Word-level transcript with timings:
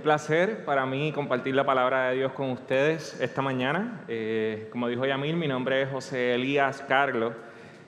Placer 0.00 0.64
para 0.64 0.86
mí 0.86 1.12
compartir 1.12 1.54
la 1.54 1.64
palabra 1.64 2.08
de 2.08 2.16
Dios 2.16 2.32
con 2.32 2.50
ustedes 2.50 3.20
esta 3.20 3.42
mañana. 3.42 4.04
Eh, 4.08 4.68
como 4.72 4.88
dijo 4.88 5.06
Yamil, 5.06 5.36
mi 5.36 5.46
nombre 5.46 5.82
es 5.82 5.90
José 5.90 6.34
Elías 6.34 6.84
Carlos 6.88 7.34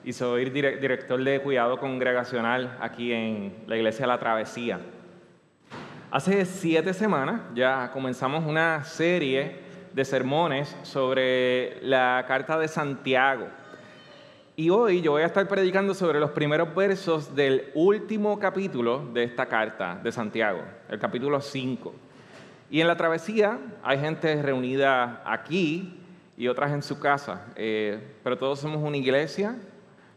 y 0.03 0.13
soy 0.13 0.49
director 0.49 1.23
de 1.23 1.41
cuidado 1.41 1.79
congregacional 1.79 2.77
aquí 2.81 3.11
en 3.11 3.53
la 3.67 3.77
iglesia 3.77 4.07
La 4.07 4.17
Travesía. 4.17 4.79
Hace 6.11 6.45
siete 6.45 6.93
semanas 6.93 7.41
ya 7.55 7.89
comenzamos 7.91 8.45
una 8.45 8.83
serie 8.83 9.57
de 9.93 10.05
sermones 10.05 10.75
sobre 10.83 11.81
la 11.81 12.25
carta 12.27 12.57
de 12.57 12.67
Santiago. 12.67 13.47
Y 14.55 14.69
hoy 14.69 15.01
yo 15.01 15.13
voy 15.13 15.23
a 15.23 15.25
estar 15.25 15.47
predicando 15.47 15.95
sobre 15.95 16.19
los 16.19 16.29
primeros 16.29 16.75
versos 16.75 17.35
del 17.35 17.71
último 17.73 18.37
capítulo 18.37 19.03
de 19.11 19.23
esta 19.23 19.47
carta 19.47 19.99
de 20.03 20.11
Santiago, 20.11 20.61
el 20.89 20.99
capítulo 20.99 21.41
5. 21.41 21.91
Y 22.69 22.79
en 22.79 22.85
la 22.85 22.95
travesía 22.95 23.57
hay 23.81 23.97
gente 23.97 24.39
reunida 24.43 25.23
aquí 25.25 25.99
y 26.37 26.47
otras 26.49 26.71
en 26.71 26.83
su 26.83 26.99
casa, 26.99 27.47
eh, 27.55 27.99
pero 28.23 28.37
todos 28.37 28.59
somos 28.59 28.83
una 28.83 28.95
iglesia, 28.95 29.57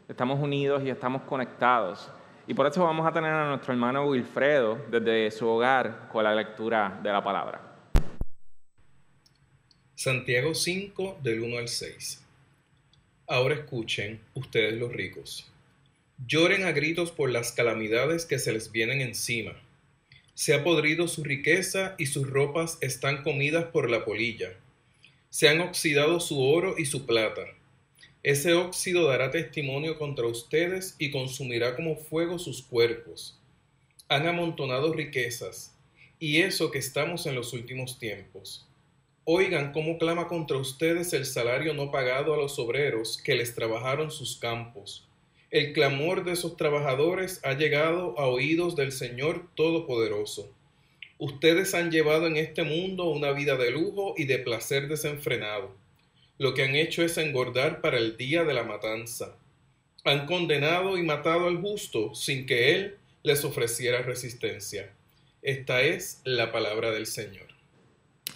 estamos 0.06 0.38
unidos 0.38 0.82
y 0.84 0.90
estamos 0.90 1.22
conectados. 1.22 2.10
Y 2.46 2.52
por 2.52 2.66
eso 2.66 2.84
vamos 2.84 3.06
a 3.06 3.12
tener 3.12 3.32
a 3.32 3.48
nuestro 3.48 3.72
hermano 3.72 4.04
Wilfredo 4.04 4.76
desde 4.90 5.30
su 5.30 5.48
hogar 5.48 6.08
con 6.12 6.22
la 6.22 6.34
lectura 6.34 7.00
de 7.02 7.10
la 7.10 7.24
palabra. 7.24 7.62
Santiago 9.94 10.54
5 10.54 11.20
del 11.22 11.40
1 11.40 11.56
al 11.56 11.68
6. 11.68 12.25
Ahora 13.26 13.54
escuchen 13.54 14.20
ustedes 14.34 14.74
los 14.74 14.92
ricos. 14.92 15.50
Lloren 16.26 16.64
a 16.64 16.72
gritos 16.72 17.10
por 17.10 17.30
las 17.30 17.52
calamidades 17.52 18.24
que 18.24 18.38
se 18.38 18.52
les 18.52 18.72
vienen 18.72 19.00
encima 19.00 19.54
se 20.36 20.52
ha 20.52 20.62
podrido 20.62 21.08
su 21.08 21.24
riqueza 21.24 21.94
y 21.96 22.04
sus 22.04 22.28
ropas 22.28 22.76
están 22.82 23.22
comidas 23.22 23.64
por 23.72 23.88
la 23.88 24.04
polilla. 24.04 24.52
Se 25.30 25.48
han 25.48 25.62
oxidado 25.62 26.20
su 26.20 26.42
oro 26.42 26.74
y 26.76 26.84
su 26.84 27.06
plata. 27.06 27.40
Ese 28.22 28.52
óxido 28.52 29.06
dará 29.06 29.30
testimonio 29.30 29.98
contra 29.98 30.26
ustedes 30.26 30.94
y 30.98 31.10
consumirá 31.10 31.74
como 31.74 31.96
fuego 31.96 32.38
sus 32.38 32.62
cuerpos. 32.62 33.40
Han 34.08 34.26
amontonado 34.26 34.92
riquezas, 34.92 35.74
y 36.18 36.42
eso 36.42 36.70
que 36.70 36.80
estamos 36.80 37.24
en 37.24 37.34
los 37.34 37.54
últimos 37.54 37.98
tiempos. 37.98 38.65
Oigan 39.26 39.72
cómo 39.72 39.98
clama 39.98 40.28
contra 40.28 40.56
ustedes 40.56 41.12
el 41.12 41.26
salario 41.26 41.74
no 41.74 41.90
pagado 41.90 42.32
a 42.32 42.38
los 42.38 42.58
obreros 42.58 43.20
que 43.22 43.34
les 43.34 43.54
trabajaron 43.54 44.10
sus 44.10 44.38
campos 44.38 45.06
el 45.50 45.72
clamor 45.72 46.24
de 46.24 46.32
esos 46.32 46.56
trabajadores 46.56 47.40
ha 47.44 47.54
llegado 47.54 48.18
a 48.18 48.26
oídos 48.26 48.74
del 48.74 48.92
Señor 48.92 49.48
Todopoderoso. 49.54 50.52
Ustedes 51.18 51.72
han 51.72 51.90
llevado 51.90 52.26
en 52.26 52.36
este 52.36 52.62
mundo 52.62 53.04
una 53.04 53.30
vida 53.30 53.56
de 53.56 53.70
lujo 53.70 54.14
y 54.16 54.24
de 54.24 54.38
placer 54.38 54.88
desenfrenado. 54.88 55.74
Lo 56.36 56.52
que 56.52 56.64
han 56.64 56.74
hecho 56.74 57.02
es 57.02 57.16
engordar 57.16 57.80
para 57.80 57.96
el 57.96 58.16
día 58.16 58.44
de 58.44 58.54
la 58.54 58.64
matanza. 58.64 59.36
Han 60.04 60.26
condenado 60.26 60.98
y 60.98 61.02
matado 61.02 61.46
al 61.46 61.60
justo 61.60 62.14
sin 62.14 62.44
que 62.44 62.74
él 62.74 62.96
les 63.22 63.44
ofreciera 63.44 64.02
resistencia. 64.02 64.92
Esta 65.40 65.80
es 65.80 66.20
la 66.24 66.52
palabra 66.52 66.90
del 66.90 67.06
Señor. 67.06 67.46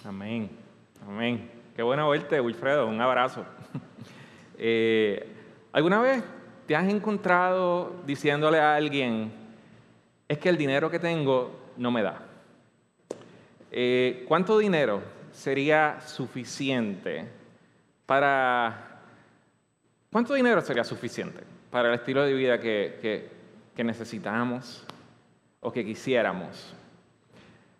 Amén. 0.05 0.70
Amén. 1.07 1.51
Qué 1.75 1.83
bueno 1.83 2.09
verte, 2.11 2.41
Wilfredo. 2.41 2.87
Un 2.87 3.01
abrazo. 3.01 3.45
Eh, 4.63 5.27
¿Alguna 5.73 6.03
vez 6.03 6.23
¿Te 6.71 6.77
has 6.77 6.89
encontrado 6.89 7.97
diciéndole 8.07 8.61
a 8.61 8.77
alguien, 8.77 9.33
es 10.29 10.39
que 10.39 10.49
el 10.49 10.57
dinero 10.57 10.89
que 10.89 11.01
tengo 11.01 11.73
no 11.77 11.91
me 11.91 12.01
da? 12.01 12.23
Eh, 13.73 14.25
¿Cuánto 14.29 14.57
dinero 14.57 15.03
sería 15.33 16.01
suficiente 16.01 17.27
para... 18.07 19.01
¿Cuánto 20.13 20.33
dinero 20.35 20.61
sería 20.61 20.85
suficiente 20.85 21.43
para 21.73 21.89
el 21.89 21.95
estilo 21.97 22.23
de 22.23 22.35
vida 22.35 22.61
que, 22.61 23.29
que 23.75 23.83
necesitamos 23.83 24.87
o 25.59 25.73
que 25.73 25.85
quisiéramos? 25.85 26.73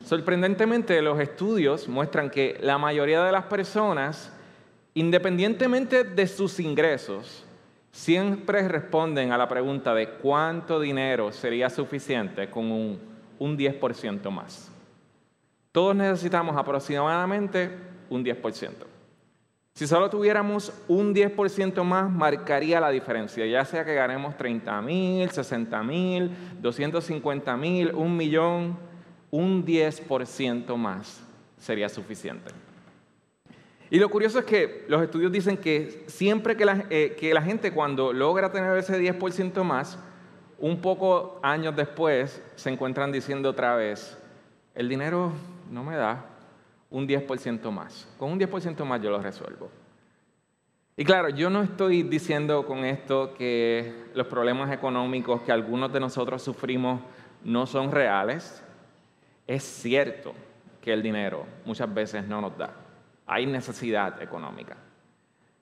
Sorprendentemente, 0.05 1.01
los 1.03 1.21
estudios 1.21 1.89
muestran 1.89 2.31
que 2.31 2.59
la 2.63 2.79
mayoría 2.79 3.23
de 3.23 3.33
las 3.33 3.45
personas, 3.45 4.33
independientemente 4.95 6.05
de 6.05 6.27
sus 6.27 6.59
ingresos, 6.59 7.45
siempre 7.93 8.67
responden 8.67 9.33
a 9.33 9.39
la 9.39 9.49
pregunta 9.49 9.95
de 9.95 10.09
cuánto 10.09 10.81
dinero 10.81 11.33
sería 11.33 11.69
suficiente 11.69 12.49
con 12.49 12.71
un, 12.71 13.11
10% 13.39 14.31
más. 14.31 14.71
Todos 15.73 15.97
necesitamos 15.97 16.57
aproximadamente 16.57 17.71
un 18.09 18.25
10%. 18.25 18.71
Si 19.75 19.87
solo 19.87 20.11
tuviéramos 20.11 20.73
un 20.89 21.15
10% 21.15 21.83
más, 21.85 22.11
marcaría 22.11 22.81
la 22.81 22.91
diferencia, 22.91 23.47
ya 23.47 23.65
sea 23.65 23.85
que 23.85 23.95
ganemos 23.95 24.37
30 24.37 24.83
mil, 24.83 25.31
60 25.31 25.83
mil, 25.83 26.31
250 26.61 27.57
mil, 27.57 27.95
un 27.95 28.17
millón, 28.17 28.77
un 29.31 29.65
10% 29.65 30.77
más 30.77 31.23
sería 31.59 31.89
suficiente. 31.89 32.51
Y 33.91 33.99
lo 33.99 34.09
curioso 34.09 34.39
es 34.39 34.45
que 34.45 34.85
los 34.89 35.03
estudios 35.03 35.33
dicen 35.33 35.57
que 35.57 36.05
siempre 36.07 36.57
que 36.57 36.65
la, 36.65 36.87
eh, 36.91 37.17
gente 37.45 37.73
cuando 37.73 38.13
logra 38.13 38.53
tener 38.53 38.77
ese 38.77 39.01
10% 39.01 39.65
más, 39.65 39.99
un 40.59 40.81
poco 40.81 41.41
años 41.43 41.75
después 41.75 42.41
se 42.55 42.71
encuentran 42.71 43.11
diciendo 43.11 43.51
otra 43.51 43.75
vez, 43.75 44.17
el 44.75 44.89
dinero 44.89 45.33
no 45.71 45.83
me 45.83 45.97
da 45.97 46.25
un 46.91 47.09
10% 47.09 47.71
más. 47.73 48.09
Con 48.17 48.31
un 48.31 48.39
10% 48.39 48.85
más 48.85 49.03
yo 49.03 49.11
lo 49.11 49.21
resuelvo. 49.21 49.71
Y 50.97 51.05
claro, 51.05 51.31
yo 51.31 51.51
no 51.51 51.63
estoy 51.63 52.03
diciendo 52.03 52.67
con 52.67 52.85
esto 52.85 53.35
que 53.35 54.11
los 54.15 54.27
problemas 54.27 54.71
económicos 54.71 55.41
que 55.43 55.51
algunos 55.51 55.93
de 55.93 55.99
nosotros 55.99 56.43
sufrimos 56.43 57.01
no 57.43 57.67
son 57.67 57.91
reales. 57.91 58.63
Es 59.51 59.65
cierto 59.65 60.33
que 60.81 60.93
el 60.93 61.03
dinero 61.03 61.45
muchas 61.65 61.93
veces 61.93 62.25
no 62.25 62.41
nos 62.41 62.57
da 62.57 62.73
hay 63.27 63.47
necesidad 63.47 64.23
económica. 64.23 64.77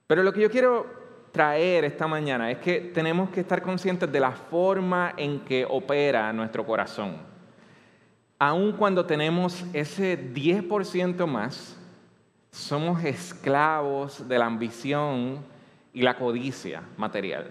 Pero 0.05 0.21
lo 0.21 0.31
que 0.31 0.41
yo 0.41 0.49
quiero 0.51 0.85
traer 1.31 1.85
esta 1.85 2.05
mañana 2.05 2.51
es 2.51 2.59
que 2.59 2.81
tenemos 2.81 3.31
que 3.31 3.39
estar 3.39 3.63
conscientes 3.63 4.11
de 4.11 4.19
la 4.19 4.31
forma 4.31 5.13
en 5.17 5.39
que 5.41 5.65
opera 5.67 6.31
nuestro 6.33 6.63
corazón. 6.65 7.17
Aun 8.37 8.73
cuando 8.73 9.05
tenemos 9.07 9.65
ese 9.73 10.33
10% 10.33 11.27
más, 11.27 11.75
somos 12.51 13.03
esclavos 13.03 14.27
de 14.27 14.37
la 14.37 14.45
ambición 14.45 15.45
y 15.93 16.03
la 16.03 16.15
codicia 16.15 16.83
material. 16.95 17.49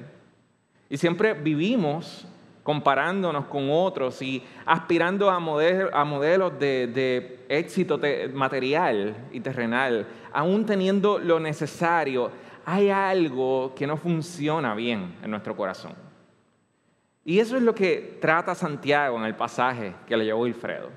Y 0.88 0.96
siempre 0.96 1.35
vivimos 1.35 2.29
comparándonos 2.69 3.47
con 3.47 3.70
otros 3.70 4.20
y 4.20 4.44
aspirando 4.67 5.31
a, 5.31 5.41
modelos 5.41 6.59
de, 6.59 7.47
éxito 7.49 7.99
material 8.35 9.17
y 9.32 9.41
terrenal, 9.41 10.06
aún 10.35 10.67
teniendo 10.67 11.19
lo 11.19 11.41
necesario, 11.41 12.31
hay 12.67 12.91
algo 12.91 13.73
que 13.75 13.87
no 13.87 13.97
funciona 13.97 14.75
bien 14.75 15.15
en 15.23 15.31
nuestro 15.31 15.56
corazón. 15.56 15.94
Y 17.25 17.38
eso 17.38 17.56
es 17.56 17.62
lo 17.62 17.75
que 17.75 18.19
trata 18.20 18.55
Santiago 18.55 19.17
en 19.17 19.25
el 19.25 19.35
pasaje 19.35 19.94
que 20.06 20.19
le 20.19 20.26
llevó 20.26 20.43
Wilfredo. 20.43 20.91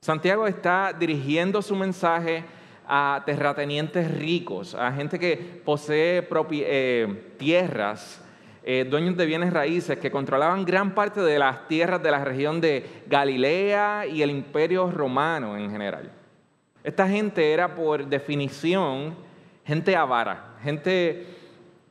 Santiago 0.00 0.48
está 0.48 0.92
dirigiendo 0.92 1.62
su 1.62 1.76
mensaje 1.76 2.42
a 2.88 3.22
terratenientes 3.24 4.18
ricos, 4.18 4.74
a 4.74 4.90
gente 4.90 5.16
que 5.16 5.36
posee 5.64 6.26
eh, 6.50 7.34
tierras 7.38 8.24
eh, 8.70 8.84
dueños 8.84 9.16
de 9.16 9.24
bienes 9.24 9.50
raíces 9.50 9.98
que 9.98 10.10
controlaban 10.10 10.66
gran 10.66 10.94
parte 10.94 11.22
de 11.22 11.38
las 11.38 11.66
tierras 11.68 12.02
de 12.02 12.10
la 12.10 12.22
región 12.22 12.60
de 12.60 12.84
Galilea 13.06 14.04
y 14.06 14.20
el 14.20 14.30
imperio 14.30 14.90
romano 14.90 15.56
en 15.56 15.70
general. 15.70 16.12
Esta 16.84 17.08
gente 17.08 17.50
era 17.50 17.74
por 17.74 18.06
definición 18.06 19.16
gente 19.64 19.96
avara, 19.96 20.56
gente 20.62 21.26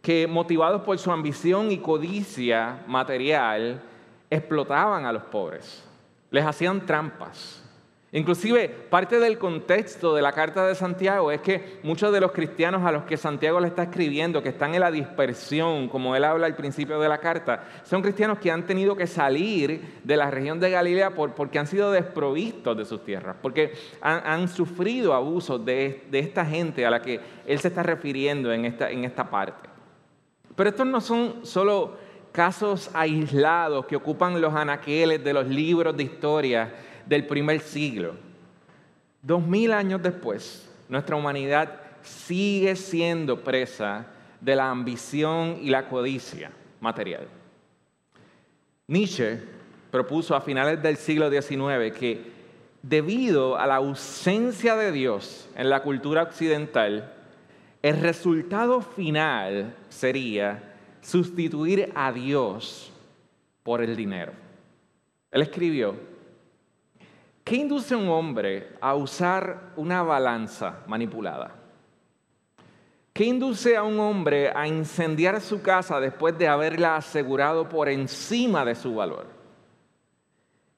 que 0.04 0.28
motivados 0.28 0.84
por 0.84 1.00
su 1.00 1.12
ambición 1.12 1.72
y 1.72 1.80
codicia 1.80 2.84
material, 2.86 3.82
explotaban 4.30 5.08
a 5.08 5.12
los 5.12 5.24
pobres, 5.24 5.84
les 6.30 6.46
hacían 6.46 6.86
trampas. 6.86 7.67
Inclusive 8.14 8.70
parte 8.90 9.20
del 9.20 9.38
contexto 9.38 10.16
de 10.16 10.22
la 10.22 10.32
carta 10.32 10.66
de 10.66 10.76
Santiago 10.76 11.30
es 11.30 11.42
que 11.42 11.80
muchos 11.84 12.14
de 12.14 12.22
los 12.22 12.32
cristianos 12.32 12.86
a 12.86 12.92
los 12.94 13.04
que 13.04 13.18
Santiago 13.18 13.60
le 13.60 13.68
está 13.68 13.84
escribiendo, 13.84 14.42
que 14.42 14.50
están 14.50 14.74
en 14.74 14.80
la 14.80 14.92
dispersión, 14.92 15.90
como 15.90 16.16
él 16.16 16.24
habla 16.24 16.46
al 16.46 16.56
principio 16.56 17.02
de 17.02 17.10
la 17.10 17.18
carta, 17.18 17.66
son 17.84 18.02
cristianos 18.02 18.40
que 18.40 18.50
han 18.50 18.66
tenido 18.66 18.96
que 18.96 19.08
salir 19.08 20.00
de 20.06 20.16
la 20.16 20.32
región 20.32 20.58
de 20.58 20.70
Galilea 20.70 21.16
porque 21.16 21.60
han 21.60 21.68
sido 21.68 21.92
desprovistos 21.92 22.78
de 22.78 22.86
sus 22.86 23.04
tierras, 23.04 23.36
porque 23.42 23.74
han, 24.00 24.48
sufrido 24.48 25.14
abusos 25.14 25.66
de, 25.66 26.08
esta 26.14 26.46
gente 26.46 26.86
a 26.86 26.90
la 26.90 27.02
que 27.02 27.20
él 27.46 27.60
se 27.60 27.68
está 27.68 27.84
refiriendo 27.84 28.54
en 28.54 28.64
esta, 28.64 28.90
en 28.90 29.04
esta 29.04 29.30
parte. 29.30 29.68
Pero 30.56 30.70
estos 30.70 30.88
no 30.88 31.02
son 31.02 31.46
solo 31.46 31.98
casos 32.32 32.90
aislados 32.94 33.86
que 33.86 33.98
ocupan 33.98 34.40
los 34.40 34.54
anaqueles 34.54 35.22
de 35.24 35.34
los 35.34 35.48
libros 35.48 35.98
de 35.98 36.04
historia 36.04 36.74
del 37.08 37.26
primer 37.26 37.60
siglo. 37.60 38.16
Dos 39.22 39.46
mil 39.46 39.72
años 39.72 40.02
después, 40.02 40.70
nuestra 40.90 41.16
humanidad 41.16 41.82
sigue 42.02 42.76
siendo 42.76 43.44
presa 43.44 44.08
de 44.40 44.56
la 44.56 44.70
ambición 44.70 45.58
y 45.62 45.70
la 45.70 45.88
codicia 45.88 46.52
material. 46.80 47.28
Nietzsche 48.88 49.40
propuso 49.92 50.36
a 50.36 50.42
finales 50.42 50.82
del 50.82 50.98
siglo 50.98 51.30
XIX 51.30 51.98
que 51.98 52.32
debido 52.82 53.58
a 53.58 53.68
la 53.68 53.76
ausencia 53.76 54.76
de 54.76 54.92
Dios 54.92 55.50
en 55.56 55.70
la 55.70 55.82
cultura 55.82 56.24
occidental, 56.24 57.14
el 57.82 58.00
resultado 58.00 58.82
final 58.82 59.76
sería 59.90 60.76
sustituir 61.02 61.92
a 61.96 62.12
Dios 62.12 62.92
por 63.64 63.82
el 63.82 63.96
dinero. 63.96 64.32
Él 65.32 65.42
escribió, 65.42 65.96
¿qué 67.48 67.56
induce 67.56 67.94
a 67.94 67.98
un 67.98 68.10
hombre 68.10 68.76
a 68.82 68.94
usar 68.94 69.72
una 69.78 70.04
balanza 70.04 70.80
manipulada? 70.88 71.56
¿Qué 73.14 73.24
induce 73.24 73.78
a 73.78 73.84
un 73.84 74.00
hombre 74.00 74.52
a 74.54 74.68
incendiar 74.68 75.40
su 75.40 75.62
casa 75.62 76.02
después 76.02 76.38
de 76.38 76.50
haberla 76.50 76.98
asegurado 76.98 77.70
por 77.70 77.88
encima 77.88 78.66
de 78.66 78.76
su 78.76 78.96
valor? 78.96 79.28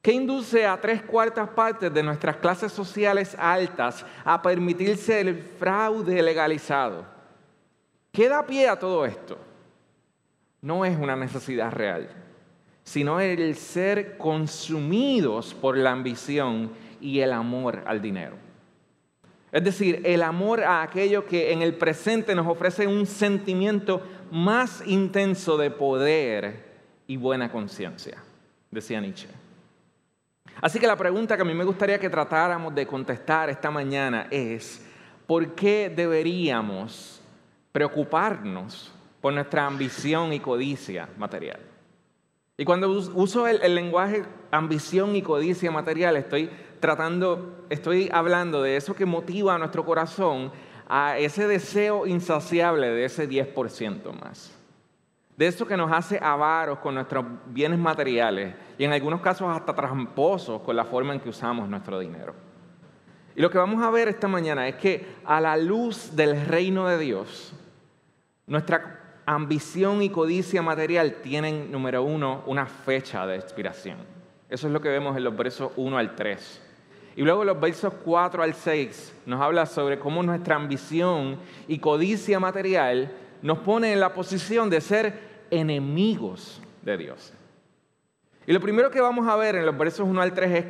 ¿Qué 0.00 0.12
induce 0.12 0.64
a 0.64 0.80
tres 0.80 1.02
cuartas 1.02 1.48
partes 1.48 1.92
de 1.92 2.02
nuestras 2.04 2.36
clases 2.36 2.70
sociales 2.70 3.36
altas 3.36 4.06
a 4.24 4.40
permitirse 4.40 5.20
el 5.20 5.36
fraude 5.58 6.22
legalizado? 6.22 7.04
¿Qué 8.12 8.28
da 8.28 8.46
pie 8.46 8.68
a 8.68 8.78
todo 8.78 9.04
esto? 9.04 9.36
no 10.62 10.84
es 10.84 10.98
una 10.98 11.16
necesidad 11.16 11.72
real, 11.72 12.08
sino 12.84 13.20
el 13.20 13.54
ser 13.54 14.16
consumidos 14.18 15.54
por 15.54 15.76
la 15.76 15.92
ambición 15.92 16.70
y 17.00 17.20
el 17.20 17.32
amor 17.32 17.82
al 17.86 18.00
dinero. 18.00 18.36
Es 19.52 19.64
decir, 19.64 20.02
el 20.04 20.22
amor 20.22 20.62
a 20.62 20.82
aquello 20.82 21.26
que 21.26 21.52
en 21.52 21.62
el 21.62 21.74
presente 21.74 22.34
nos 22.34 22.46
ofrece 22.46 22.86
un 22.86 23.06
sentimiento 23.06 24.02
más 24.30 24.82
intenso 24.86 25.56
de 25.56 25.70
poder 25.70 26.70
y 27.06 27.16
buena 27.16 27.50
conciencia, 27.50 28.22
decía 28.70 29.00
Nietzsche. 29.00 29.28
Así 30.60 30.78
que 30.78 30.86
la 30.86 30.96
pregunta 30.96 31.36
que 31.36 31.42
a 31.42 31.44
mí 31.44 31.54
me 31.54 31.64
gustaría 31.64 31.98
que 31.98 32.10
tratáramos 32.10 32.74
de 32.74 32.86
contestar 32.86 33.50
esta 33.50 33.70
mañana 33.70 34.28
es, 34.30 34.84
¿por 35.26 35.54
qué 35.54 35.92
deberíamos 35.94 37.20
preocuparnos 37.72 38.92
por 39.20 39.32
nuestra 39.32 39.66
ambición 39.66 40.32
y 40.32 40.40
codicia 40.40 41.08
material. 41.18 41.60
Y 42.60 42.66
cuando 42.66 42.90
uso 42.90 43.46
el, 43.46 43.74
lenguaje 43.74 44.22
ambición 44.50 45.16
y 45.16 45.22
codicia 45.22 45.70
material, 45.70 46.16
estoy 46.16 46.50
tratando, 46.78 47.64
estoy 47.70 48.10
hablando 48.12 48.60
de 48.60 48.76
eso 48.76 48.94
que 48.94 49.06
motiva 49.06 49.54
a 49.54 49.58
nuestro 49.58 49.82
corazón 49.82 50.52
a 50.86 51.16
ese 51.16 51.48
deseo 51.48 52.06
insaciable 52.06 52.90
de 52.90 53.06
ese 53.06 53.26
10% 53.26 54.12
más. 54.12 54.54
De 55.38 55.46
eso 55.46 55.66
que 55.66 55.74
nos 55.74 55.90
hace 55.90 56.18
avaros 56.22 56.80
con 56.80 56.96
nuestros 56.96 57.24
bienes 57.46 57.78
materiales 57.78 58.54
y 58.76 58.84
en 58.84 58.92
algunos 58.92 59.22
casos 59.22 59.48
hasta 59.48 59.74
tramposos 59.74 60.60
con 60.60 60.76
la 60.76 60.84
forma 60.84 61.14
en 61.14 61.20
que 61.20 61.30
usamos 61.30 61.66
nuestro 61.66 61.98
dinero. 61.98 62.34
Y 63.34 63.40
lo 63.40 63.48
que 63.48 63.56
vamos 63.56 63.82
a 63.82 63.88
ver 63.88 64.06
esta 64.08 64.28
mañana 64.28 64.68
es 64.68 64.74
que 64.74 65.16
a 65.24 65.40
la 65.40 65.56
luz 65.56 66.14
del 66.14 66.44
reino 66.44 66.86
de 66.88 66.98
Dios, 66.98 67.54
nuestra 68.46 68.99
ambición 69.34 70.02
y 70.02 70.10
codicia 70.10 70.60
material 70.60 71.18
tienen, 71.22 71.70
número 71.70 72.02
uno, 72.02 72.42
una 72.46 72.66
fecha 72.66 73.24
de 73.28 73.36
expiración. 73.36 73.98
Eso 74.48 74.66
es 74.66 74.72
lo 74.72 74.80
que 74.80 74.88
vemos 74.88 75.16
en 75.16 75.22
los 75.22 75.36
versos 75.36 75.70
1 75.76 75.98
al 75.98 76.16
3. 76.16 76.62
Y 77.14 77.22
luego 77.22 77.44
los 77.44 77.60
versos 77.60 77.94
4 78.04 78.42
al 78.42 78.54
6 78.54 79.14
nos 79.26 79.40
habla 79.40 79.66
sobre 79.66 80.00
cómo 80.00 80.24
nuestra 80.24 80.56
ambición 80.56 81.38
y 81.68 81.78
codicia 81.78 82.40
material 82.40 83.12
nos 83.40 83.58
pone 83.58 83.92
en 83.92 84.00
la 84.00 84.12
posición 84.12 84.68
de 84.68 84.80
ser 84.80 85.20
enemigos 85.50 86.60
de 86.82 86.96
Dios. 86.96 87.32
Y 88.48 88.52
lo 88.52 88.60
primero 88.60 88.90
que 88.90 89.00
vamos 89.00 89.28
a 89.28 89.36
ver 89.36 89.54
en 89.54 89.64
los 89.64 89.78
versos 89.78 90.08
1 90.08 90.20
al 90.20 90.34
3 90.34 90.50
es 90.50 90.66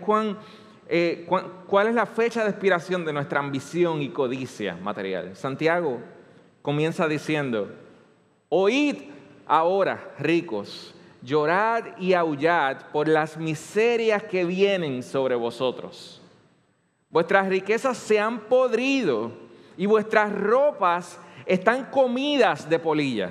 eh, 0.87 1.27
cuál 1.67 1.87
es 1.87 1.95
la 1.95 2.05
fecha 2.05 2.45
de 2.45 2.51
expiración 2.51 3.07
de 3.07 3.15
nuestra 3.15 3.41
ambición 3.41 4.03
y 4.03 4.11
codicia 4.11 4.77
material. 4.77 5.35
Santiago 5.35 5.99
comienza 6.61 7.09
diciendo, 7.09 7.71
Oíd 8.53 8.97
ahora, 9.47 10.13
ricos, 10.19 10.93
llorad 11.23 11.97
y 11.99 12.15
aullad 12.15 12.79
por 12.93 13.07
las 13.07 13.37
miserias 13.37 14.25
que 14.25 14.45
vienen 14.45 15.05
sobre 15.05 15.37
vosotros. 15.37 16.21
Vuestras 17.11 17.49
riquezas 17.49 17.97
se 17.97 18.19
han 18.19 18.41
podrido 18.41 19.31
y 19.77 19.87
vuestras 19.87 20.33
ropas 20.33 21.17
están 21.47 21.85
comidas 21.93 22.69
de 22.69 22.81
polilla. 22.81 23.31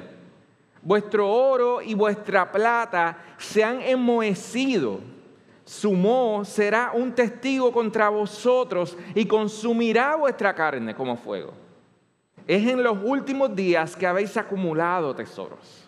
Vuestro 0.82 1.30
oro 1.30 1.82
y 1.82 1.96
vuestra 1.96 2.50
plata 2.50 3.18
se 3.38 3.62
han 3.62 3.82
enmohecido. 3.82 5.02
Su 5.66 6.46
será 6.46 6.92
un 6.94 7.14
testigo 7.14 7.74
contra 7.74 8.08
vosotros 8.08 8.98
y 9.14 9.26
consumirá 9.26 10.16
vuestra 10.16 10.56
carne 10.56 10.96
como 10.96 11.18
fuego 11.18 11.69
es 12.50 12.68
en 12.68 12.82
los 12.82 12.98
últimos 13.04 13.56
días 13.56 13.96
que 13.96 14.08
habéis 14.08 14.36
acumulado 14.36 15.14
tesoros. 15.14 15.88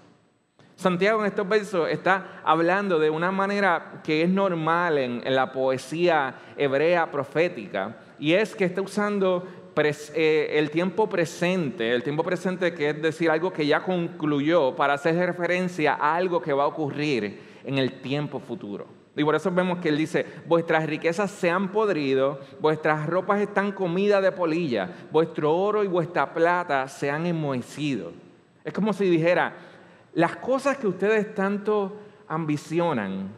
Santiago 0.75 1.21
en 1.21 1.25
estos 1.25 1.49
versos 1.49 1.89
está 1.89 2.39
hablando 2.43 2.99
de 2.99 3.09
una 3.09 3.31
manera 3.31 4.01
que 4.03 4.21
es 4.21 4.29
normal 4.29 4.99
en, 4.99 5.23
la 5.25 5.51
poesía 5.51 6.35
hebrea 6.55 7.09
profética, 7.09 7.97
y 8.19 8.33
es 8.33 8.53
que 8.53 8.65
está 8.65 8.79
usando 8.79 9.47
eh, 10.13 10.49
el 10.51 10.69
tiempo 10.69 11.09
presente, 11.09 11.95
el 11.95 12.03
tiempo 12.03 12.23
presente 12.23 12.75
que 12.75 12.91
es 12.91 13.01
decir 13.01 13.31
algo 13.31 13.51
que 13.51 13.65
ya 13.65 13.79
concluyó 13.81 14.75
para 14.75 14.93
hacer 14.93 15.15
referencia 15.15 15.95
a 15.95 16.15
algo 16.15 16.43
que 16.43 16.53
va 16.53 16.65
a 16.65 16.67
ocurrir 16.67 17.41
en 17.63 17.79
el 17.79 18.01
tiempo 18.01 18.39
futuro. 18.39 19.00
Y 19.15 19.23
por 19.23 19.35
eso 19.35 19.51
vemos 19.51 19.79
que 19.79 19.89
él 19.89 19.97
dice, 19.97 20.25
vuestras 20.47 20.85
riquezas 20.85 21.29
se 21.31 21.49
han 21.49 21.71
podrido, 21.71 22.39
vuestras 22.61 23.07
ropas 23.07 23.41
están 23.41 23.73
comidas 23.73 24.23
de 24.23 24.31
polilla, 24.31 24.89
vuestro 25.11 25.53
oro 25.53 25.83
y 25.83 25.87
vuestra 25.87 26.33
plata 26.33 26.87
se 26.87 27.11
han 27.11 27.25
enmohecido. 27.25 28.13
Es 28.63 28.71
como 28.71 28.93
si 28.93 29.09
dijera, 29.09 29.53
las 30.13 30.37
cosas 30.37 30.77
que 30.77 30.87
ustedes 30.87 31.35
tanto 31.35 31.97
ambicionan 32.27 33.29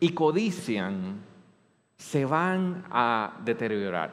y 0.00 0.10
codician 0.10 1.20
se 1.96 2.24
van 2.24 2.84
a 2.90 3.38
deteriorar. 3.44 4.10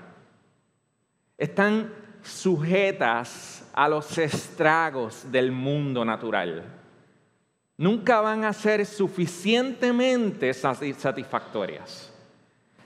Están 1.38 1.92
sujetas 2.22 3.68
a 3.74 3.88
los 3.88 4.16
estragos 4.18 5.32
del 5.32 5.52
mundo 5.52 6.06
natural 6.06 6.77
nunca 7.78 8.20
van 8.22 8.44
a 8.44 8.54
ser 8.54 8.86
suficientemente 8.86 10.54
satisfactorias. 10.54 12.12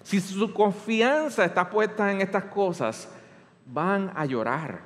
Si 0.03 0.19
su 0.19 0.53
confianza 0.53 1.45
está 1.45 1.69
puesta 1.69 2.11
en 2.11 2.21
estas 2.21 2.45
cosas, 2.45 3.07
van 3.65 4.11
a 4.15 4.25
llorar. 4.25 4.81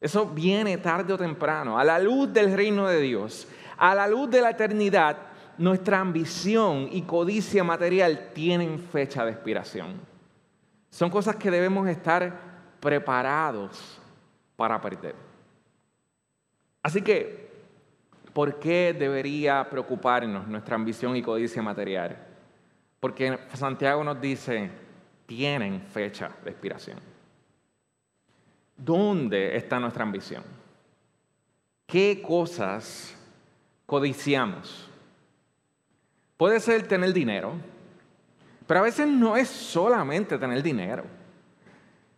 Eso 0.00 0.26
viene 0.26 0.78
tarde 0.78 1.12
o 1.12 1.18
temprano, 1.18 1.78
a 1.78 1.84
la 1.84 1.98
luz 1.98 2.32
del 2.32 2.54
reino 2.54 2.86
de 2.86 3.00
Dios, 3.00 3.48
a 3.76 3.94
la 3.94 4.06
luz 4.06 4.30
de 4.30 4.40
la 4.40 4.50
eternidad, 4.50 5.16
nuestra 5.58 6.00
ambición 6.00 6.88
y 6.92 7.02
codicia 7.02 7.64
material 7.64 8.30
tienen 8.34 8.78
fecha 8.78 9.24
de 9.24 9.32
expiración. 9.32 9.94
Son 10.90 11.10
cosas 11.10 11.36
que 11.36 11.50
debemos 11.50 11.88
estar 11.88 12.38
preparados 12.78 13.98
para 14.54 14.80
perder. 14.80 15.14
Así 16.82 17.02
que 17.02 17.45
¿por 18.36 18.58
qué 18.58 18.92
debería 18.92 19.66
preocuparnos 19.70 20.46
nuestra 20.46 20.74
ambición 20.74 21.16
y 21.16 21.22
codicia 21.22 21.62
material? 21.62 22.18
Porque 23.00 23.38
Santiago 23.54 24.04
nos 24.04 24.20
dice, 24.20 24.70
tienen 25.24 25.80
fecha 25.80 26.32
de 26.44 26.50
expiración. 26.50 26.98
¿Dónde 28.76 29.56
está 29.56 29.80
nuestra 29.80 30.02
ambición? 30.02 30.42
¿Qué 31.86 32.20
cosas 32.20 33.16
codiciamos? 33.86 34.86
Puede 36.36 36.60
ser 36.60 36.86
tener 36.86 37.14
dinero, 37.14 37.54
pero 38.66 38.80
a 38.80 38.82
veces 38.82 39.08
no 39.08 39.38
es 39.38 39.48
solamente 39.48 40.36
tener 40.36 40.62
dinero. 40.62 41.04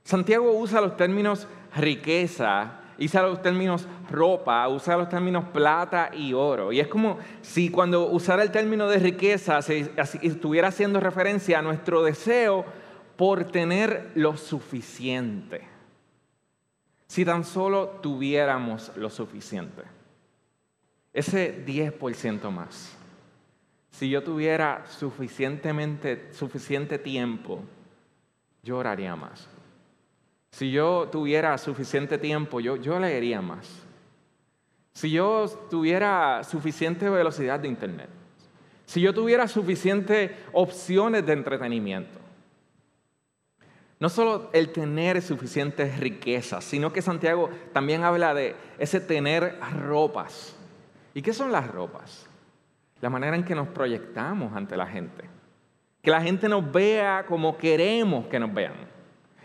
Santiago 0.03 0.51
usa 0.51 0.81
los 0.81 0.97
términos 0.97 1.47
riqueza, 1.77 2.78
usa 2.99 3.23
los 3.23 3.41
términos 3.43 3.87
ropa, 4.11 4.67
usa 4.69 4.97
los 4.97 5.09
términos 5.09 5.45
plata 5.53 6.11
y 6.13 6.33
oro. 6.33 6.73
Y 6.73 6.81
es 6.81 6.89
como 6.89 7.19
si 7.43 7.71
cuando 7.71 8.09
usara 8.09 8.43
el 8.43 8.51
término 8.51 8.89
de 8.89 8.99
riqueza 8.99 9.59
estuviera 9.59 10.69
haciendo 10.69 11.01
referencia 11.01 11.59
a 11.59 11.63
nuestro 11.63 12.03
deseo 12.03 12.65
por 13.17 13.45
tener 13.45 14.11
lo 14.15 14.37
suficiente. 14.37 15.63
Si 17.07 17.25
tan 17.25 17.45
solo 17.45 17.99
tuviéramos 18.03 18.93
lo 18.97 19.11
suficiente. 19.11 19.83
Ese 21.13 21.65
10% 21.65 22.51
más. 22.51 22.95
Si 23.91 24.09
yo 24.11 24.23
tuviera 24.23 24.85
suficientemente, 24.87 26.33
suficiente 26.33 26.99
tiempo, 26.99 27.65
yo 28.63 28.79
oraría 28.79 29.17
más. 29.17 29.49
Si 30.59 30.73
yo 30.73 31.07
tuviera 31.13 31.57
suficiente 31.57 32.19
tiempo, 32.19 32.59
yo, 32.59 32.99
leería 32.99 33.41
más. 33.41 33.65
Si 34.93 35.09
yo 35.09 35.49
tuviera 35.71 36.43
suficiente 36.43 37.09
velocidad 37.09 37.61
de 37.61 37.69
internet. 37.69 38.09
Si 38.85 39.01
yo 39.01 39.15
tuviera 39.15 39.47
suficientes 39.47 40.33
opciones 40.53 41.25
de 41.25 41.33
entretenimiento. 41.35 42.19
No 44.01 44.09
solo 44.09 44.51
el 44.53 44.71
tener 44.71 45.23
suficientes 45.23 46.01
riquezas, 46.01 46.65
sino 46.65 46.93
que 46.93 47.03
Santiago 47.03 47.51
también 47.73 48.03
habla 48.03 48.35
de 48.35 48.57
ese 48.81 48.99
tener 48.99 49.61
ropas. 49.87 50.57
¿Y 51.15 51.23
qué 51.23 51.33
son 51.33 51.53
las 51.53 51.69
ropas? 51.69 52.27
La 53.01 53.11
manera 53.11 53.37
en 53.37 53.45
que 53.45 53.55
nos 53.55 53.69
proyectamos 53.69 54.57
ante 54.57 54.77
la 54.77 54.89
gente. 54.89 55.23
Que 56.03 56.11
la 56.11 56.21
gente 56.21 56.49
nos 56.49 56.69
vea 56.73 57.27
como 57.29 57.57
queremos 57.57 58.27
que 58.27 58.41
nos 58.41 58.53
vean. 58.53 58.98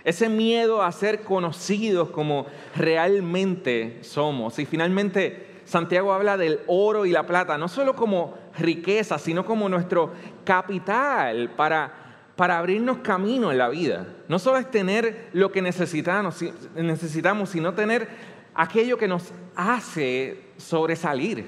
Ese 0.03 0.27
miedo 0.27 0.83
a 0.83 0.91
ser 0.91 1.21
conocidos 1.23 2.09
como 2.09 2.45
realmente 2.75 3.99
somos. 4.01 4.59
Y 4.59 4.65
finalmente 4.65 5.61
Santiago 5.65 6.13
habla 6.13 6.37
del 6.37 6.59
oro 6.67 7.05
y 7.05 7.11
la 7.11 7.25
plata, 7.25 7.57
no 7.57 7.67
solo 7.67 7.95
como 7.95 8.37
riqueza, 8.57 9.17
sino 9.17 9.45
como 9.45 9.69
nuestro 9.69 10.11
capital 10.43 11.51
para, 11.55 11.91
para 12.35 12.57
abrirnos 12.57 12.97
camino 12.97 13.51
en 13.51 13.57
la 13.57 13.69
vida. 13.69 14.07
No 14.27 14.39
solo 14.39 14.57
es 14.57 14.69
tener 14.69 15.29
lo 15.33 15.51
que 15.51 15.61
necesitamos, 15.61 16.43
necesitamos, 16.75 17.49
sino 17.49 17.73
tener 17.73 18.09
aquello 18.53 18.97
que 18.97 19.07
nos 19.07 19.31
hace 19.55 20.49
sobresalir. 20.57 21.45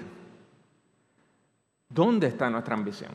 ¿Dónde 1.90 2.28
está 2.28 2.50
nuestra 2.50 2.74
ambición? 2.74 3.12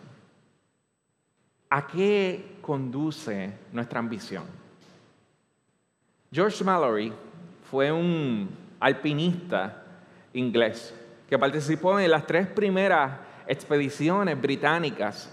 ¿A 1.71 1.87
qué 1.87 2.57
conduce 2.61 3.53
nuestra 3.73 4.01
ambición? 4.01 4.60
George 6.33 6.63
Mallory 6.63 7.13
fue 7.69 7.91
un 7.91 8.49
alpinista 8.79 9.83
inglés 10.33 10.95
que 11.29 11.39
participó 11.39 11.99
en 11.99 12.11
las 12.11 12.25
tres 12.27 12.47
primeras 12.47 13.19
expediciones 13.49 14.41
británicas 14.41 15.29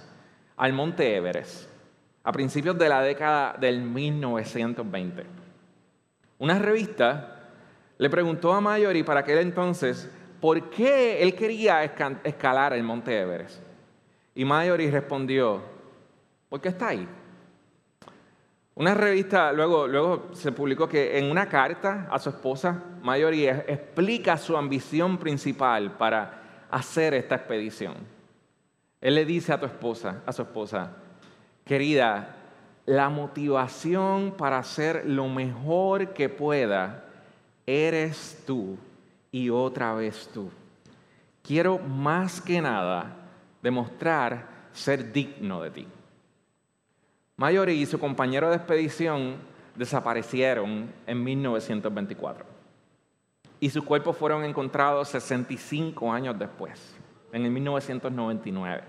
al 0.56 0.74
Monte 0.74 1.16
Everest 1.16 1.70
a 2.24 2.32
principios 2.32 2.78
de 2.80 2.90
la 2.90 3.02
década 3.02 3.56
del 3.60 3.82
1920. 3.82 5.24
Una 6.40 6.58
revista 6.58 7.52
le 7.98 8.10
preguntó 8.10 8.52
a 8.54 8.60
Mallory 8.60 9.04
para 9.04 9.20
aquel 9.20 9.38
entonces 9.38 10.10
por 10.42 10.70
qué 10.72 11.22
él 11.22 11.36
quería 11.36 11.84
escalar 11.84 12.74
el 12.74 12.84
Monte 12.84 13.20
Everest. 13.20 13.62
Y 14.36 14.46
Mallory 14.46 14.90
respondió, 14.90 15.62
porque 16.50 16.70
está 16.70 16.90
ahí. 16.90 17.08
Una 18.78 18.94
revista, 18.94 19.52
luego, 19.54 19.88
luego 19.88 20.30
se 20.34 20.52
publicó 20.52 20.88
que 20.88 21.18
en 21.18 21.32
una 21.32 21.50
carta 21.50 22.08
a 22.12 22.20
su 22.20 22.30
esposa, 22.30 22.84
Mayori 23.02 23.48
explica 23.48 24.38
su 24.38 24.56
ambición 24.56 25.18
principal 25.18 25.98
para 25.98 26.68
hacer 26.70 27.16
esta 27.16 27.34
expedición. 27.34 27.96
Él 29.02 29.16
le 29.16 29.26
dice 29.26 29.52
a 29.52 29.60
tu 29.60 29.66
esposa, 29.66 30.22
a 30.28 30.32
su 30.32 30.44
esposa, 30.44 30.92
querida, 31.66 32.36
la 32.86 33.10
motivación 33.10 34.36
para 34.38 34.60
hacer 34.60 35.08
lo 35.08 35.28
mejor 35.28 36.14
que 36.14 36.30
pueda 36.30 37.04
eres 37.66 38.44
tú 38.46 38.78
y 39.32 39.50
otra 39.50 39.96
vez 39.96 40.30
tú. 40.32 40.52
Quiero 41.42 41.80
más 41.80 42.40
que 42.40 42.62
nada 42.62 43.16
demostrar 43.64 44.70
ser 44.72 45.12
digno 45.12 45.64
de 45.64 45.72
ti. 45.72 45.88
Mayori 47.38 47.74
y 47.74 47.86
su 47.86 48.00
compañero 48.00 48.50
de 48.50 48.56
expedición 48.56 49.36
desaparecieron 49.76 50.92
en 51.06 51.24
1924 51.24 52.58
y 53.60 53.70
sus 53.70 53.84
cuerpos 53.84 54.18
fueron 54.18 54.44
encontrados 54.44 55.10
65 55.10 56.12
años 56.12 56.38
después, 56.38 56.96
en 57.32 57.46
el 57.46 57.52
1999. 57.52 58.84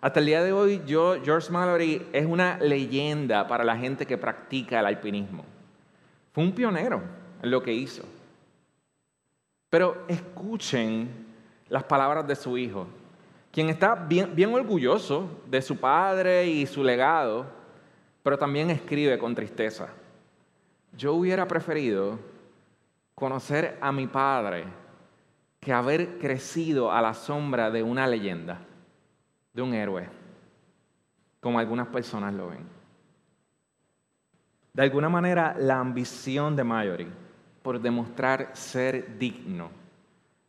Hasta 0.00 0.20
el 0.20 0.26
día 0.26 0.42
de 0.42 0.52
hoy, 0.52 0.82
George 0.86 1.50
Mallory 1.50 2.06
es 2.12 2.26
una 2.26 2.58
leyenda 2.58 3.46
para 3.48 3.64
la 3.64 3.76
gente 3.76 4.06
que 4.06 4.18
practica 4.18 4.80
el 4.80 4.86
alpinismo. 4.86 5.44
Fue 6.32 6.44
un 6.44 6.52
pionero 6.52 7.02
en 7.42 7.50
lo 7.50 7.62
que 7.62 7.72
hizo. 7.72 8.04
Pero 9.70 10.04
escuchen 10.08 11.08
las 11.68 11.84
palabras 11.84 12.26
de 12.28 12.36
su 12.36 12.58
hijo, 12.58 12.86
quien 13.54 13.70
está 13.70 13.94
bien, 13.94 14.34
bien 14.34 14.52
orgulloso 14.52 15.30
de 15.46 15.62
su 15.62 15.76
padre 15.76 16.44
y 16.44 16.66
su 16.66 16.82
legado, 16.82 17.46
pero 18.20 18.36
también 18.36 18.68
escribe 18.68 19.16
con 19.16 19.32
tristeza. 19.32 19.90
Yo 20.96 21.14
hubiera 21.14 21.46
preferido 21.46 22.18
conocer 23.14 23.78
a 23.80 23.92
mi 23.92 24.08
padre 24.08 24.64
que 25.60 25.72
haber 25.72 26.18
crecido 26.18 26.90
a 26.90 27.00
la 27.00 27.14
sombra 27.14 27.70
de 27.70 27.84
una 27.84 28.08
leyenda, 28.08 28.58
de 29.52 29.62
un 29.62 29.72
héroe, 29.72 30.08
como 31.38 31.60
algunas 31.60 31.86
personas 31.86 32.34
lo 32.34 32.48
ven. 32.48 32.66
De 34.72 34.82
alguna 34.82 35.08
manera, 35.08 35.54
la 35.56 35.78
ambición 35.78 36.56
de 36.56 36.64
Mallory 36.64 37.08
por 37.62 37.80
demostrar 37.80 38.50
ser 38.54 39.16
digno 39.16 39.70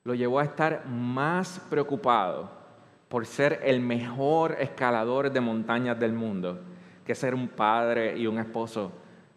lo 0.04 0.16
llevó 0.16 0.40
a 0.40 0.44
estar 0.44 0.88
más 0.88 1.60
preocupado 1.70 2.65
por 3.08 3.26
ser 3.26 3.62
el 3.64 3.80
mejor 3.80 4.58
escalador 4.60 5.32
de 5.32 5.42
montañas 5.42 6.00
del 6.00 6.14
mundo 6.14 6.60
que 7.06 7.16
ser 7.16 7.36
un 7.36 7.48
padre 7.48 8.18
y 8.18 8.26
un 8.28 8.40
esposo 8.40 8.92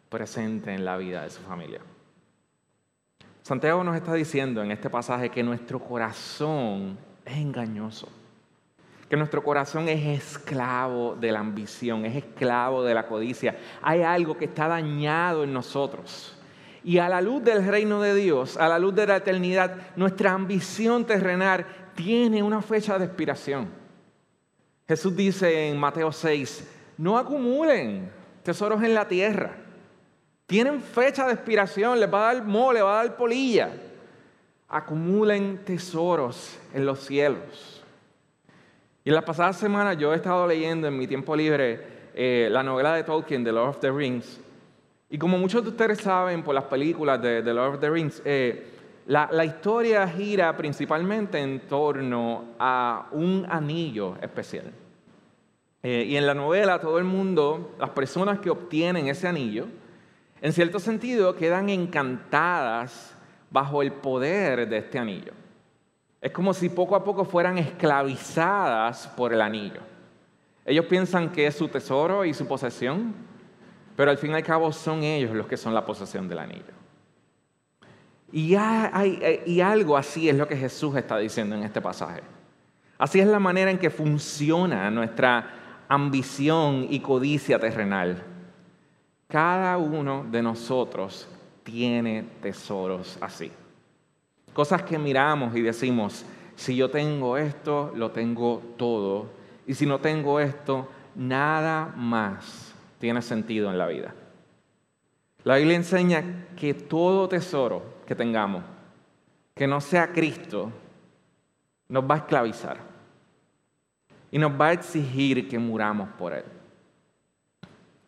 presente 0.08 0.72
en 0.72 0.84
la 0.84 0.96
vida 0.96 1.22
de 1.22 1.30
su 1.30 1.42
familia. 1.42 1.80
Santiago 3.42 3.84
nos 3.84 3.96
está 3.96 4.14
diciendo 4.14 4.62
en 4.62 4.70
este 4.70 4.90
pasaje 4.90 5.30
que 5.30 5.42
nuestro 5.42 5.78
corazón 5.78 6.98
es 7.24 7.36
engañoso, 7.36 8.08
que 9.08 9.16
nuestro 9.16 9.42
corazón 9.42 9.88
es 9.88 10.04
esclavo 10.04 11.14
de 11.14 11.32
la 11.32 11.40
ambición, 11.40 12.04
es 12.04 12.16
esclavo 12.16 12.82
de 12.82 12.94
la 12.94 13.06
codicia. 13.06 13.56
Hay 13.82 14.02
algo 14.02 14.36
que 14.36 14.46
está 14.46 14.68
dañado 14.68 15.44
en 15.44 15.52
nosotros. 15.52 16.34
Y 16.84 16.98
a 16.98 17.08
la 17.08 17.20
luz 17.20 17.42
del 17.42 17.66
reino 17.66 18.00
de 18.00 18.14
Dios, 18.14 18.56
a 18.56 18.68
la 18.68 18.78
luz 18.78 18.94
de 18.94 19.06
la 19.06 19.16
eternidad, 19.16 19.76
nuestra 19.96 20.32
ambición 20.32 21.04
terrenal 21.04 21.66
tiene 21.98 22.44
una 22.44 22.62
fecha 22.62 22.96
de 22.96 23.06
expiración. 23.06 23.66
Jesús 24.86 25.16
dice 25.16 25.68
en 25.68 25.76
Mateo 25.76 26.12
6, 26.12 26.64
no 26.96 27.18
acumulen 27.18 28.08
tesoros 28.44 28.80
en 28.84 28.94
la 28.94 29.08
tierra. 29.08 29.56
Tienen 30.46 30.80
fecha 30.80 31.26
de 31.26 31.32
expiración, 31.32 31.98
les 31.98 32.08
va 32.08 32.30
a 32.30 32.34
dar 32.34 32.44
mole, 32.44 32.82
va 32.82 33.00
a 33.00 33.04
dar 33.04 33.16
polilla. 33.16 33.70
Acumulen 34.68 35.64
tesoros 35.64 36.56
en 36.72 36.86
los 36.86 37.00
cielos. 37.00 37.82
Y 39.02 39.08
en 39.08 39.16
la 39.16 39.24
pasada 39.24 39.52
semana 39.52 39.94
yo 39.94 40.12
he 40.12 40.16
estado 40.16 40.46
leyendo 40.46 40.86
en 40.86 40.96
mi 40.96 41.08
tiempo 41.08 41.34
libre 41.34 41.84
eh, 42.14 42.48
la 42.48 42.62
novela 42.62 42.94
de 42.94 43.02
Tolkien, 43.02 43.42
The 43.42 43.50
Lord 43.50 43.70
of 43.70 43.80
the 43.80 43.90
Rings. 43.90 44.38
Y 45.10 45.18
como 45.18 45.36
muchos 45.36 45.64
de 45.64 45.70
ustedes 45.70 45.98
saben 45.98 46.44
por 46.44 46.54
las 46.54 46.64
películas 46.64 47.20
de 47.20 47.42
The 47.42 47.52
Lord 47.52 47.74
of 47.74 47.80
the 47.80 47.90
Rings, 47.90 48.22
eh, 48.24 48.77
la, 49.08 49.44
historia 49.44 50.06
gira 50.06 50.54
principalmente 50.54 51.38
en 51.38 51.60
torno 51.60 52.44
a 52.58 53.08
un 53.12 53.46
anillo 53.48 54.16
especial. 54.20 54.70
Eh, 55.82 56.04
y 56.08 56.16
en 56.16 56.26
la 56.26 56.34
novela 56.34 56.78
todo 56.78 56.98
el 56.98 57.04
mundo, 57.04 57.74
las 57.78 57.90
personas 57.90 58.38
que 58.38 58.50
obtienen 58.50 59.08
ese 59.08 59.26
anillo, 59.26 59.66
en 60.42 60.52
cierto 60.52 60.78
sentido 60.78 61.34
quedan 61.34 61.70
encantadas 61.70 63.14
bajo 63.50 63.80
el 63.80 63.92
poder 63.92 64.68
de 64.68 64.76
este 64.76 64.98
anillo. 64.98 65.32
Es 66.20 66.30
como 66.32 66.52
si 66.52 66.68
poco 66.68 66.94
a 66.94 67.02
poco 67.02 67.24
fueran 67.24 67.56
esclavizadas 67.56 69.06
por 69.16 69.32
el 69.32 69.40
anillo. 69.40 69.80
Ellos 70.66 70.84
piensan 70.84 71.32
que 71.32 71.46
es 71.46 71.56
su 71.56 71.68
tesoro 71.68 72.26
y 72.26 72.34
su 72.34 72.46
posesión, 72.46 73.14
pero 73.96 74.10
al 74.10 74.18
fin 74.18 74.32
y 74.32 74.34
al 74.34 74.42
cabo 74.42 74.70
son 74.70 75.02
ellos 75.02 75.34
los 75.34 75.46
que 75.46 75.56
son 75.56 75.72
la 75.72 75.86
posesión 75.86 76.28
del 76.28 76.40
anillo. 76.40 76.77
Y, 78.30 78.54
hay, 78.54 79.42
y 79.46 79.60
algo 79.60 79.96
así 79.96 80.28
es 80.28 80.36
lo 80.36 80.46
que 80.46 80.56
Jesús 80.56 80.94
está 80.96 81.18
diciendo 81.18 81.56
en 81.56 81.62
este 81.62 81.80
pasaje. 81.80 82.22
Así 82.98 83.20
es 83.20 83.26
la 83.26 83.38
manera 83.38 83.70
en 83.70 83.78
que 83.78 83.90
funciona 83.90 84.90
nuestra 84.90 85.84
ambición 85.88 86.86
y 86.90 87.00
codicia 87.00 87.58
terrenal. 87.58 88.22
Cada 89.28 89.78
uno 89.78 90.26
de 90.30 90.42
nosotros 90.42 91.28
tiene 91.62 92.24
tesoros 92.42 93.18
así. 93.20 93.50
Cosas 94.52 94.82
que 94.82 94.98
miramos 94.98 95.54
y 95.54 95.62
decimos, 95.62 96.24
si 96.56 96.74
yo 96.74 96.90
tengo 96.90 97.36
esto, 97.36 97.92
lo 97.94 98.10
tengo 98.10 98.62
todo. 98.76 99.26
Y 99.66 99.74
si 99.74 99.86
no 99.86 100.00
tengo 100.00 100.40
esto, 100.40 100.88
nada 101.14 101.92
más 101.96 102.74
tiene 102.98 103.22
sentido 103.22 103.70
en 103.70 103.78
la 103.78 103.86
vida. 103.86 104.14
La 105.44 105.56
Biblia 105.56 105.76
enseña 105.76 106.46
que 106.56 106.74
todo 106.74 107.28
tesoro 107.28 107.97
que 108.08 108.14
tengamos, 108.14 108.64
que 109.54 109.66
no 109.66 109.82
sea 109.82 110.14
Cristo, 110.14 110.72
nos 111.88 112.10
va 112.10 112.14
a 112.14 112.18
esclavizar. 112.18 112.78
Y 114.30 114.38
nos 114.38 114.58
va 114.58 114.68
a 114.68 114.72
exigir 114.72 115.46
que 115.46 115.58
muramos 115.58 116.08
por 116.18 116.32
Él. 116.32 116.44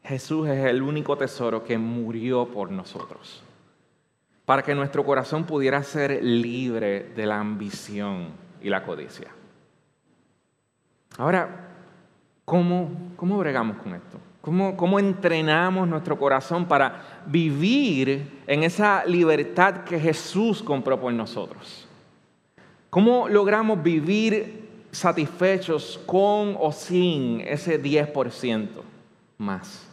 Jesús 0.03 0.49
es 0.49 0.65
el 0.65 0.81
único 0.81 1.19
tesoro 1.19 1.63
que 1.63 1.77
murió 1.77 2.47
por 2.47 2.71
nosotros 2.71 3.45
para 4.47 4.63
que 4.63 4.75
nuestro 4.75 5.05
corazón 5.05 5.45
pudiera 5.45 5.83
ser 5.83 6.25
libre 6.25 7.05
de 7.15 7.27
la 7.27 7.39
ambición 7.39 8.31
y 8.63 8.71
la 8.71 8.83
codicia. 8.83 9.29
Ahora, 11.19 11.69
¿cómo, 12.47 13.13
cómo 13.17 13.39
bregamos 13.39 13.77
con 13.77 13.95
esto? 13.95 14.19
¿Cómo, 14.41 14.77
¿Cómo 14.77 14.99
entrenamos 14.99 15.87
nuestro 15.87 16.19
corazón 16.19 16.67
para 16.67 17.23
vivir 17.27 18.41
en 18.47 18.63
esa 18.63 19.05
libertad 19.05 19.85
que 19.85 20.01
Jesús 20.01 20.63
compró 20.63 20.99
por 20.99 21.13
nosotros? 21.13 21.87
¿Cómo 22.89 23.29
logramos 23.29 23.83
vivir 23.83 24.69
satisfechos 24.91 26.01
con 26.07 26.57
o 26.59 26.73
sin 26.73 27.41
ese 27.43 27.81
10% 27.81 28.69
más? 29.39 29.87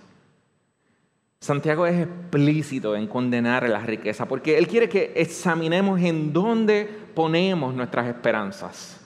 Santiago 1.39 1.85
es 1.85 2.07
explícito 2.07 2.95
en 2.95 3.05
condenar 3.05 3.69
la 3.69 3.79
riqueza, 3.79 4.27
porque 4.27 4.57
él 4.57 4.67
quiere 4.67 4.89
que 4.89 5.13
examinemos 5.15 6.01
en 6.01 6.33
dónde 6.33 6.89
ponemos 7.13 7.75
nuestras 7.75 8.07
esperanzas. 8.07 8.99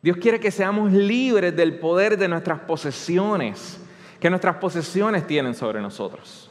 Dios 0.00 0.16
quiere 0.16 0.38
que 0.38 0.50
seamos 0.50 0.92
libres 0.92 1.54
del 1.56 1.78
poder 1.78 2.16
de 2.16 2.28
nuestras 2.28 2.60
posesiones, 2.60 3.80
que 4.22 4.30
nuestras 4.30 4.54
posesiones 4.58 5.26
tienen 5.26 5.52
sobre 5.52 5.80
nosotros. 5.80 6.48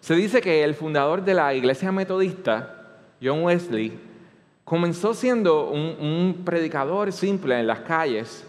Se 0.00 0.14
dice 0.14 0.40
que 0.40 0.62
el 0.62 0.76
fundador 0.76 1.24
de 1.24 1.34
la 1.34 1.52
iglesia 1.52 1.90
metodista, 1.90 3.00
John 3.20 3.42
Wesley, 3.42 3.98
comenzó 4.62 5.14
siendo 5.14 5.70
un, 5.70 6.42
predicador 6.44 7.12
simple 7.12 7.58
en 7.58 7.66
las 7.66 7.80
calles, 7.80 8.46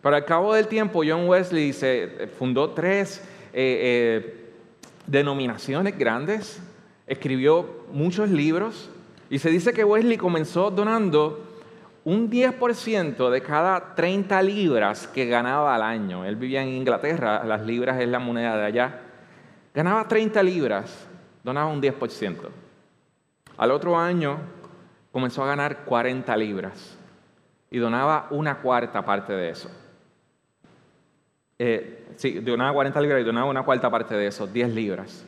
pero 0.00 0.14
al 0.14 0.24
cabo 0.24 0.54
del 0.54 0.68
tiempo 0.68 1.02
John 1.04 1.28
Wesley 1.28 1.72
se 1.72 2.30
fundó 2.38 2.70
tres 2.70 3.24
eh, 3.52 4.22
eh, 4.22 4.50
denominaciones 5.08 5.98
grandes, 5.98 6.60
escribió 7.08 7.86
muchos 7.90 8.30
libros 8.30 8.88
y 9.30 9.40
se 9.40 9.50
dice 9.50 9.72
que 9.72 9.82
Wesley 9.82 10.16
comenzó 10.16 10.70
donando 10.70 11.44
un 12.08 12.30
10% 12.30 13.28
de 13.28 13.42
cada 13.42 13.94
30 13.94 14.42
libras 14.42 15.06
que 15.08 15.26
ganaba 15.26 15.74
al 15.74 15.82
año. 15.82 16.24
Él 16.24 16.36
vivía 16.36 16.62
en 16.62 16.70
Inglaterra, 16.70 17.44
las 17.44 17.66
libras 17.66 18.00
es 18.00 18.08
la 18.08 18.18
moneda 18.18 18.56
de 18.56 18.64
allá. 18.64 19.00
Ganaba 19.74 20.08
30 20.08 20.42
libras, 20.42 21.06
donaba 21.44 21.70
un 21.70 21.82
10%. 21.82 22.48
Al 23.58 23.70
otro 23.70 23.98
año 23.98 24.38
comenzó 25.12 25.44
a 25.44 25.48
ganar 25.48 25.84
40 25.84 26.34
libras 26.38 26.96
y 27.70 27.76
donaba 27.76 28.28
una 28.30 28.56
cuarta 28.62 29.04
parte 29.04 29.34
de 29.34 29.50
eso. 29.50 29.70
Eh, 31.58 32.06
sí, 32.16 32.40
donaba 32.40 32.72
40 32.72 32.98
libras 33.02 33.20
y 33.20 33.24
donaba 33.24 33.50
una 33.50 33.64
cuarta 33.64 33.90
parte 33.90 34.14
de 34.14 34.28
eso, 34.28 34.46
10 34.46 34.70
libras. 34.70 35.26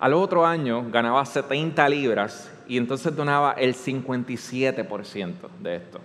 Al 0.00 0.14
otro 0.14 0.46
año 0.46 0.90
ganaba 0.90 1.26
70 1.26 1.86
libras 1.90 2.50
y 2.66 2.78
entonces 2.78 3.14
donaba 3.14 3.52
el 3.52 3.74
57% 3.74 5.34
de 5.60 5.76
esto. 5.76 6.00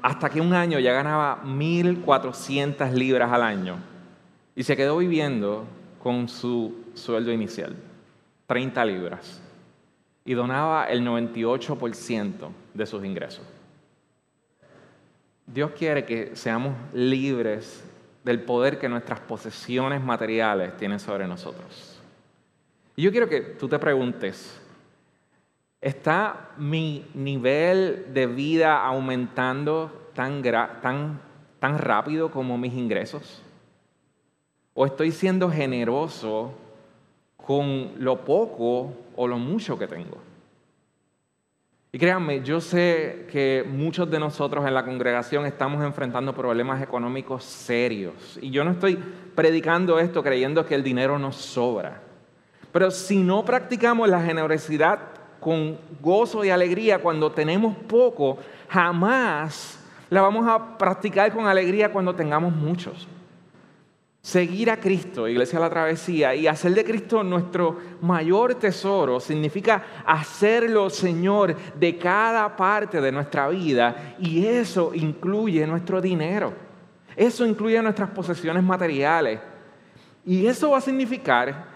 Hasta 0.00 0.30
que 0.30 0.40
un 0.40 0.54
año 0.54 0.78
ya 0.78 0.94
ganaba 0.94 1.42
1.400 1.44 2.90
libras 2.92 3.30
al 3.30 3.42
año 3.42 3.76
y 4.56 4.62
se 4.62 4.78
quedó 4.78 4.96
viviendo 4.96 5.66
con 6.02 6.26
su 6.26 6.74
sueldo 6.94 7.30
inicial, 7.32 7.76
30 8.46 8.82
libras, 8.86 9.42
y 10.24 10.32
donaba 10.32 10.86
el 10.86 11.06
98% 11.06 12.48
de 12.72 12.86
sus 12.86 13.04
ingresos. 13.04 13.44
Dios 15.46 15.72
quiere 15.72 16.06
que 16.06 16.34
seamos 16.34 16.74
libres 16.94 17.84
del 18.24 18.42
poder 18.42 18.78
que 18.78 18.88
nuestras 18.88 19.20
posesiones 19.20 20.02
materiales 20.02 20.76
tienen 20.76 20.98
sobre 20.98 21.28
nosotros. 21.28 22.00
Y 22.96 23.02
yo 23.02 23.10
quiero 23.10 23.28
que 23.28 23.40
tú 23.40 23.68
te 23.68 23.78
preguntes, 23.78 24.60
¿está 25.80 26.50
mi 26.56 27.04
nivel 27.14 28.06
de 28.14 28.26
vida 28.26 28.82
aumentando 28.84 30.10
tan, 30.14 30.42
rápido 31.78 32.30
como 32.30 32.56
mis 32.56 32.72
ingresos? 32.72 33.42
¿O 34.72 34.86
estoy 34.86 35.12
siendo 35.12 35.50
generoso 35.50 36.54
con 37.36 37.92
lo 37.98 38.24
poco 38.24 38.92
o 39.16 39.28
lo 39.28 39.38
mucho 39.38 39.78
que 39.78 39.86
tengo? 39.86 40.33
Y 41.94 41.98
créanme, 42.00 42.42
yo 42.42 42.60
sé 42.60 43.24
que 43.30 43.64
muchos 43.64 44.10
de 44.10 44.18
nosotros 44.18 44.66
en 44.66 44.74
la 44.74 44.84
congregación 44.84 45.46
estamos 45.46 45.80
enfrentando 45.84 46.34
problemas 46.34 46.82
económicos 46.82 47.44
serios. 47.44 48.36
Y 48.42 48.50
yo 48.50 48.64
no 48.64 48.72
estoy 48.72 48.98
predicando 49.36 50.00
esto 50.00 50.20
creyendo 50.20 50.66
que 50.66 50.74
el 50.74 50.82
dinero 50.82 51.20
nos 51.20 51.36
sobra. 51.36 52.02
Pero 52.72 52.90
si 52.90 53.18
no 53.18 53.44
practicamos 53.44 54.08
la 54.08 54.20
generosidad 54.20 54.98
con 55.38 55.78
gozo 56.00 56.44
y 56.44 56.50
alegría 56.50 56.98
cuando 56.98 57.30
tenemos 57.30 57.76
poco, 57.86 58.38
jamás 58.68 59.78
la 60.10 60.20
vamos 60.20 60.48
a 60.48 60.76
practicar 60.76 61.32
con 61.32 61.46
alegría 61.46 61.92
cuando 61.92 62.12
tengamos 62.12 62.52
muchos. 62.52 63.06
Seguir 64.24 64.70
a 64.70 64.80
Cristo, 64.80 65.28
Iglesia 65.28 65.58
de 65.58 65.66
la 65.66 65.70
Travesía, 65.70 66.34
y 66.34 66.46
hacer 66.46 66.72
de 66.72 66.82
Cristo 66.82 67.22
nuestro 67.22 67.78
mayor 68.00 68.54
tesoro 68.54 69.20
significa 69.20 69.84
hacerlo 70.06 70.88
Señor 70.88 71.54
de 71.78 71.98
cada 71.98 72.56
parte 72.56 73.02
de 73.02 73.12
nuestra 73.12 73.48
vida 73.48 74.16
y 74.18 74.46
eso 74.46 74.92
incluye 74.94 75.66
nuestro 75.66 76.00
dinero, 76.00 76.54
eso 77.14 77.44
incluye 77.44 77.82
nuestras 77.82 78.08
posesiones 78.12 78.64
materiales 78.64 79.40
y 80.24 80.46
eso 80.46 80.70
va 80.70 80.78
a 80.78 80.80
significar 80.80 81.66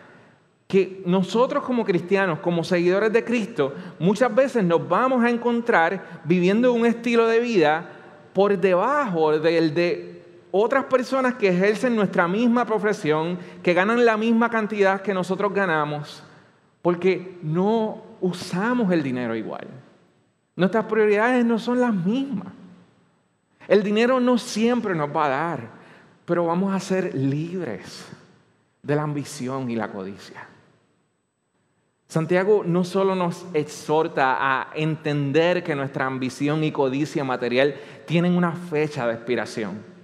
que 0.66 1.02
nosotros 1.04 1.62
como 1.64 1.84
cristianos, 1.84 2.38
como 2.38 2.64
seguidores 2.64 3.12
de 3.12 3.24
Cristo, 3.24 3.74
muchas 3.98 4.34
veces 4.34 4.64
nos 4.64 4.88
vamos 4.88 5.22
a 5.22 5.28
encontrar 5.28 6.22
viviendo 6.24 6.72
un 6.72 6.86
estilo 6.86 7.26
de 7.26 7.40
vida 7.40 7.90
por 8.32 8.58
debajo 8.58 9.38
del 9.38 9.74
de 9.74 10.07
otras 10.50 10.84
personas 10.84 11.34
que 11.34 11.48
ejercen 11.48 11.94
nuestra 11.94 12.26
misma 12.26 12.64
profesión, 12.64 13.38
que 13.62 13.74
ganan 13.74 14.04
la 14.04 14.16
misma 14.16 14.50
cantidad 14.50 15.02
que 15.02 15.14
nosotros 15.14 15.52
ganamos, 15.52 16.22
porque 16.82 17.38
no 17.42 18.02
usamos 18.20 18.90
el 18.92 19.02
dinero 19.02 19.34
igual. 19.34 19.66
Nuestras 20.56 20.86
prioridades 20.86 21.44
no 21.44 21.58
son 21.58 21.80
las 21.80 21.94
mismas. 21.94 22.52
El 23.66 23.82
dinero 23.82 24.18
no 24.20 24.38
siempre 24.38 24.94
nos 24.94 25.14
va 25.14 25.26
a 25.26 25.28
dar, 25.28 25.68
pero 26.24 26.46
vamos 26.46 26.74
a 26.74 26.80
ser 26.80 27.14
libres 27.14 28.06
de 28.82 28.96
la 28.96 29.02
ambición 29.02 29.70
y 29.70 29.76
la 29.76 29.90
codicia. 29.90 30.48
Santiago 32.08 32.62
no 32.64 32.84
solo 32.84 33.14
nos 33.14 33.44
exhorta 33.52 34.38
a 34.40 34.70
entender 34.74 35.62
que 35.62 35.74
nuestra 35.74 36.06
ambición 36.06 36.64
y 36.64 36.72
codicia 36.72 37.22
material 37.22 37.74
tienen 38.06 38.34
una 38.34 38.52
fecha 38.52 39.06
de 39.06 39.12
expiración 39.12 39.97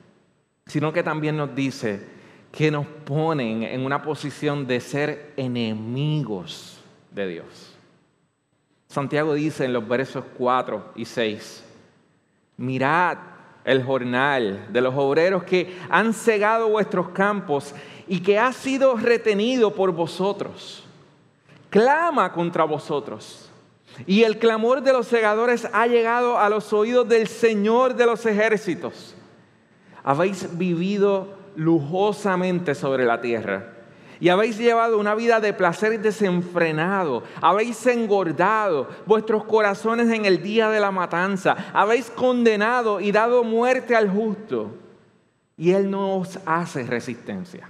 sino 0.67 0.93
que 0.93 1.03
también 1.03 1.37
nos 1.37 1.55
dice 1.55 2.07
que 2.51 2.71
nos 2.71 2.87
ponen 2.87 3.65
en 3.65 3.85
una 3.85 4.03
posición 4.03 4.67
de 4.67 4.81
ser 4.81 5.33
enemigos 5.37 6.81
de 7.11 7.27
Dios. 7.27 7.75
Santiago 8.89 9.35
dice 9.35 9.65
en 9.65 9.73
los 9.73 9.87
versos 9.89 10.25
4 10.39 10.93
y 10.95 11.05
6, 11.05 11.65
mirad 12.57 13.19
el 13.65 13.83
jornal 13.83 14.69
de 14.71 14.81
los 14.81 14.95
obreros 14.97 15.43
que 15.43 15.77
han 15.89 16.13
cegado 16.13 16.69
vuestros 16.69 17.09
campos 17.09 17.75
y 18.07 18.21
que 18.21 18.39
ha 18.39 18.53
sido 18.53 18.97
retenido 18.97 19.75
por 19.75 19.91
vosotros. 19.93 20.85
Clama 21.71 22.33
contra 22.33 22.63
vosotros 22.63 23.51
Y 24.07 24.23
el 24.23 24.39
clamor 24.39 24.81
de 24.81 24.93
los 24.93 25.09
segadores 25.09 25.69
ha 25.73 25.89
llegado 25.89 26.39
a 26.39 26.49
los 26.49 26.73
oídos 26.73 27.09
del 27.09 27.27
Señor 27.27 27.95
de 27.95 28.07
los 28.07 28.27
ejércitos. 28.27 29.17
Habéis 30.05 30.57
vivido 30.57 31.35
lujosamente 31.57 32.75
sobre 32.75 33.05
la 33.05 33.21
tierra. 33.21 33.71
Y 34.21 34.29
habéis 34.29 34.59
llevado 34.59 34.99
una 34.99 35.15
vida 35.15 35.41
de 35.41 35.53
placer 35.53 36.01
desenfrenado, 36.01 37.25
habéis 37.41 37.85
engordado 37.87 38.89
vuestros 39.07 39.45
corazones 39.45 40.09
en 40.11 40.25
el 40.25 40.43
día 40.43 40.71
de 40.71 40.81
la 40.81 40.93
matanza, 40.93 41.57
habéis 41.73 42.11
condenado 42.11 43.01
y 43.01 43.11
dado 43.11 43.43
muerte 43.43 43.97
al 43.97 44.09
justo, 44.09 44.71
y 45.57 45.73
él 45.73 45.91
no 45.91 46.19
os 46.19 46.39
hace 46.47 46.85
resistencia. 46.85 47.69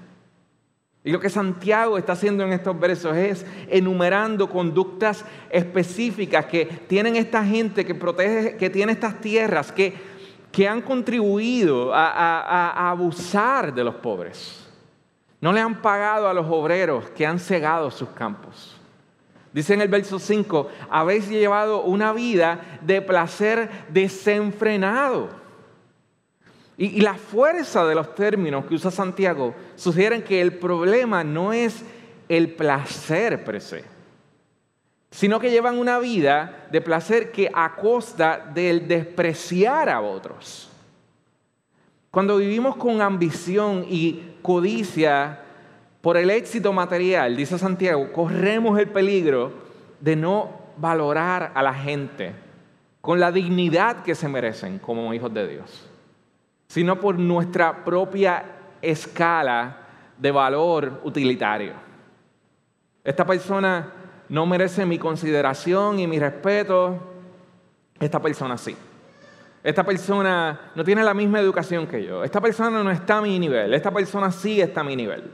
Y 1.03 1.12
lo 1.12 1.20
que 1.20 1.29
Santiago 1.29 1.99
está 1.99 2.12
haciendo 2.12 2.44
en 2.44 2.53
estos 2.53 2.79
versos 2.81 3.14
es 3.14 3.44
enumerando 3.68 4.49
conductas 4.49 5.25
específicas 5.51 6.47
que 6.47 6.64
tienen 6.64 7.16
esta 7.16 7.44
gente 7.44 7.85
que 7.85 7.94
protege, 7.94 8.57
que 8.57 8.70
tiene 8.70 8.92
estas 8.92 9.20
tierras, 9.20 9.70
que, 9.70 10.13
que 10.55 10.69
han 10.69 10.83
contribuido 10.83 11.93
a, 11.93 12.88
abusar 12.88 13.75
de 13.75 13.83
los 13.83 13.97
pobres. 13.97 14.64
No 15.40 15.53
le 15.53 15.61
han 15.61 15.83
pagado 15.83 16.29
a 16.29 16.33
los 16.33 16.47
obreros 16.49 17.11
que 17.11 17.27
han 17.27 17.40
cegado 17.40 17.90
sus 17.90 18.11
campos. 18.11 18.77
Dice 19.53 19.75
en 19.75 19.81
el 19.81 19.88
verso 19.88 20.21
5, 20.21 20.69
habéis 20.88 21.29
llevado 21.29 21.83
una 21.83 22.12
vida 22.12 22.79
de 22.83 23.03
placer 23.03 23.69
desenfrenado. 23.88 25.29
Y, 26.77 27.01
la 27.01 27.14
fuerza 27.14 27.85
de 27.85 27.97
los 27.97 28.14
términos 28.14 28.67
que 28.67 28.77
usa 28.77 28.93
Santiago 28.93 29.57
sugieren 29.75 30.23
que 30.23 30.40
el 30.40 30.53
problema 30.59 31.25
no 31.25 31.53
es 31.53 31.83
el 32.29 32.55
placer 32.55 33.43
per 33.43 33.61
se, 33.61 33.85
sino 35.14 35.38
que 35.38 35.53
llevan 35.53 35.79
una 35.79 36.00
vida 36.00 36.66
de 36.72 36.81
placer 36.81 37.31
que 37.31 37.48
a 37.55 37.77
costa 37.77 38.50
del 38.53 38.88
despreciar 38.88 39.88
a 39.88 40.00
otros. 40.00 40.68
Cuando 42.11 42.38
vivimos 42.38 42.74
con 42.74 43.00
ambición 43.00 43.87
y 43.88 44.35
codicia 44.42 45.38
por 46.00 46.16
el 46.16 46.31
éxito 46.31 46.72
material, 46.72 47.37
dice 47.37 47.59
Santiago, 47.59 48.12
corremos 48.12 48.77
el 48.77 48.88
peligro 48.88 49.53
de 50.00 50.16
no 50.16 50.50
valorar 50.79 51.53
a 51.55 51.62
la 51.62 51.74
gente 51.74 52.33
con 53.00 53.20
la 53.20 53.31
dignidad 53.31 54.03
que 54.03 54.16
se 54.16 54.29
merecen 54.29 54.81
como 54.81 55.14
hijos 55.14 55.33
de 55.33 55.46
Dios, 55.46 55.88
sino 56.66 56.98
por 56.98 57.20
nuestra 57.20 57.85
propia 57.85 58.46
escala 58.83 59.79
de 60.18 60.33
valor 60.33 61.03
utilitario. 61.05 61.74
Esta 63.05 63.24
persona 63.24 63.92
no 64.28 64.46
merece 64.46 64.87
mi 64.87 64.98
consideración 64.98 65.98
y 65.98 66.06
mi 66.06 66.18
respeto, 66.18 66.98
esta 68.00 68.20
persona 68.20 68.56
sí. 68.56 68.76
Esta 69.62 69.82
persona 69.82 70.72
no 70.74 70.84
tiene 70.84 71.02
la 71.02 71.14
misma 71.14 71.40
educación 71.40 71.87
que 71.87 72.04
yo. 72.04 72.22
Esta 72.22 72.40
persona 72.40 72.82
no 72.82 72.90
está 72.90 73.18
a 73.18 73.22
mi 73.22 73.38
nivel. 73.38 73.72
Esta 73.72 73.90
persona 73.90 74.30
sí 74.30 74.60
está 74.60 74.82
a 74.82 74.84
mi 74.84 74.94
nivel. 74.94 75.24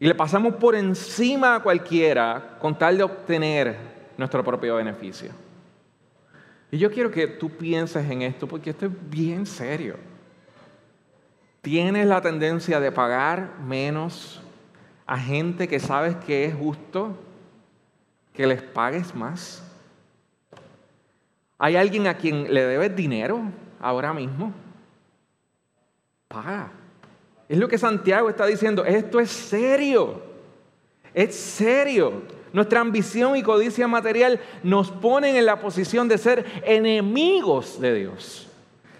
Y 0.00 0.06
le 0.08 0.14
pasamos 0.14 0.56
por 0.56 0.74
encima 0.74 1.54
a 1.54 1.62
cualquiera 1.62 2.58
con 2.60 2.76
tal 2.76 2.98
de 2.98 3.04
obtener 3.04 3.76
nuestro 4.18 4.42
propio 4.42 4.76
beneficio. 4.76 5.30
Y 6.70 6.78
yo 6.78 6.90
quiero 6.90 7.10
que 7.10 7.28
tú 7.28 7.50
pienses 7.50 8.10
en 8.10 8.22
esto 8.22 8.48
porque 8.48 8.70
esto 8.70 8.86
es 8.86 8.92
bien 9.10 9.46
serio. 9.46 9.96
¿Tienes 11.62 12.06
la 12.06 12.20
tendencia 12.20 12.80
de 12.80 12.92
pagar 12.92 13.58
menos 13.60 14.42
a 15.06 15.18
gente 15.18 15.68
que 15.68 15.78
sabes 15.78 16.16
que 16.16 16.46
es 16.46 16.54
justo 16.54 17.16
que 18.36 18.46
les 18.46 18.62
pagues 18.62 19.14
más? 19.14 19.62
¿Hay 21.58 21.74
alguien 21.76 22.06
a 22.06 22.18
quien 22.18 22.52
le 22.52 22.64
debes 22.66 22.94
dinero 22.94 23.40
ahora 23.80 24.12
mismo? 24.12 24.52
Paga. 26.28 26.70
Es 27.48 27.56
lo 27.56 27.66
que 27.66 27.78
Santiago 27.78 28.28
está 28.28 28.44
diciendo. 28.46 28.84
Esto 28.84 29.20
es 29.20 29.30
serio. 29.30 30.20
Es 31.14 31.34
serio. 31.34 32.22
Nuestra 32.52 32.80
ambición 32.80 33.36
y 33.36 33.42
codicia 33.42 33.88
material 33.88 34.40
nos 34.62 34.90
ponen 34.90 35.36
en 35.36 35.46
la 35.46 35.60
posición 35.60 36.08
de 36.08 36.18
ser 36.18 36.44
enemigos 36.64 37.80
de 37.80 37.94
Dios. 37.94 38.48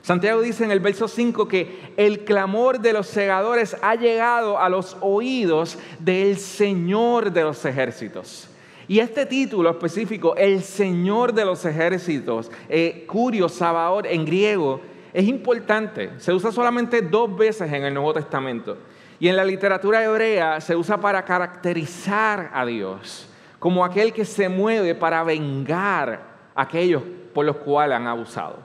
Santiago 0.01 0.41
dice 0.41 0.65
en 0.65 0.71
el 0.71 0.81
verso 0.81 1.09
5 1.09 1.49
que 1.49 1.93
el 1.97 2.25
clamor 2.25 2.81
de 2.81 2.93
los 2.93 3.09
segadores 3.09 3.77
ha 3.83 3.97
llegado 3.97 4.59
a 4.59 4.69
los 4.69 4.97
oídos 5.01 5.79
del 5.99 6.39
Señor 6.39 7.33
de 7.33 7.43
los 7.43 7.65
ejércitos. 7.65 8.49
Y 8.89 9.01
este 9.01 9.27
título 9.27 9.71
específico, 9.71 10.37
el 10.37 10.63
Señor 10.63 11.33
de 11.33 11.45
los 11.45 11.65
ejércitos, 11.65 12.51
eh, 12.69 13.05
Curio 13.09 13.49
Sabaor 13.49 14.07
en 14.07 14.25
griego, 14.25 14.81
es 15.13 15.27
importante. 15.27 16.11
Se 16.19 16.33
usa 16.33 16.53
solamente 16.53 17.03
dos 17.03 17.37
veces 17.37 17.73
en 17.73 17.85
el 17.85 17.95
Nuevo 17.95 18.15
Testamento. 18.15 18.79
Y 19.19 19.29
en 19.29 19.37
la 19.37 19.45
literatura 19.45 20.05
hebrea 20.05 20.61
se 20.61 20.77
usa 20.77 21.01
para 21.01 21.25
caracterizar 21.25 22.51
a 22.53 22.65
Dios 22.65 23.29
como 23.59 23.85
aquel 23.85 24.13
que 24.13 24.25
se 24.25 24.49
mueve 24.49 24.95
para 24.95 25.25
vengar 25.25 26.21
a 26.55 26.63
aquellos 26.63 27.03
por 27.35 27.45
los 27.45 27.57
cuales 27.57 27.97
han 27.97 28.07
abusado. 28.07 28.59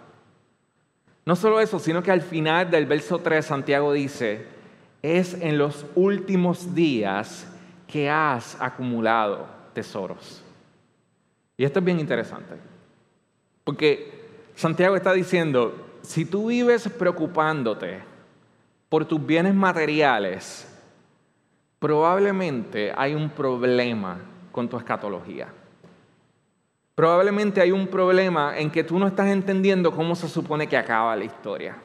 No 1.26 1.36
solo 1.36 1.60
eso, 1.60 1.80
sino 1.80 2.04
que 2.04 2.12
al 2.12 2.22
final 2.22 2.70
del 2.70 2.86
verso 2.86 3.20
3 3.20 3.44
Santiago 3.44 3.94
dice, 3.94 4.46
es 5.02 5.34
en 5.42 5.58
los 5.58 5.86
últimos 5.96 6.76
días 6.76 7.48
que 7.88 8.10
has 8.10 8.60
acumulado 8.62 9.61
tesoros. 9.74 10.44
Y 11.58 11.64
esto 11.64 11.80
es 11.80 11.86
bien 11.86 12.00
interesante, 12.00 12.56
porque 13.64 14.22
Santiago 14.56 14.96
está 14.96 15.14
diciendo, 15.14 15.76
si 16.02 16.26
tú 16.26 16.48
vives 16.48 16.90
preocupándote 16.90 18.00
por 18.90 19.06
tus 19.06 19.24
bienes 19.26 19.54
materiales, 19.54 20.68
probablemente 21.80 22.94
hay 22.96 23.16
un 23.16 23.30
problema 23.30 24.20
con 24.52 24.68
tu 24.68 24.78
escatología. 24.78 25.48
Probablemente 26.96 27.62
hay 27.62 27.72
un 27.72 27.88
problema 27.88 28.58
en 28.58 28.70
que 28.70 28.84
tú 28.84 29.00
no 29.00 29.08
estás 29.08 29.28
entendiendo 29.28 29.92
cómo 29.92 30.16
se 30.16 30.28
supone 30.28 30.68
que 30.68 30.78
acaba 30.78 31.16
la 31.16 31.24
historia. 31.24 31.78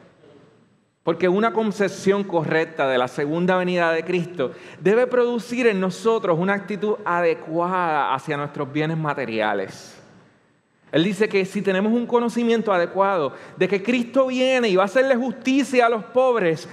Porque 1.07 1.29
una 1.29 1.53
concepción 1.53 2.25
correcta 2.25 2.89
de 2.89 2.99
la 2.99 3.07
segunda 3.07 3.57
venida 3.57 3.93
de 3.93 4.05
Cristo 4.05 4.51
debe 4.81 5.07
producir 5.07 5.69
en 5.69 5.79
nosotros 5.79 6.37
una 6.37 6.55
actitud 6.55 6.97
adecuada 7.05 8.13
hacia 8.13 8.37
nuestros 8.37 8.73
bienes 8.73 8.99
materiales. 8.99 9.97
Él 10.91 11.05
dice 11.05 11.29
que 11.29 11.45
si 11.45 11.63
tenemos 11.63 11.93
un 11.93 12.09
conocimiento 12.09 12.73
adecuado 12.73 13.35
de 13.57 13.69
que 13.69 13.85
Cristo 13.85 14.27
viene 14.27 14.69
y 14.69 14.75
va 14.75 14.83
a 14.83 14.87
hacerle 14.87 15.15
justicia 15.15 15.87
a 15.87 15.91
los 15.91 16.03
pobres, 16.07 16.69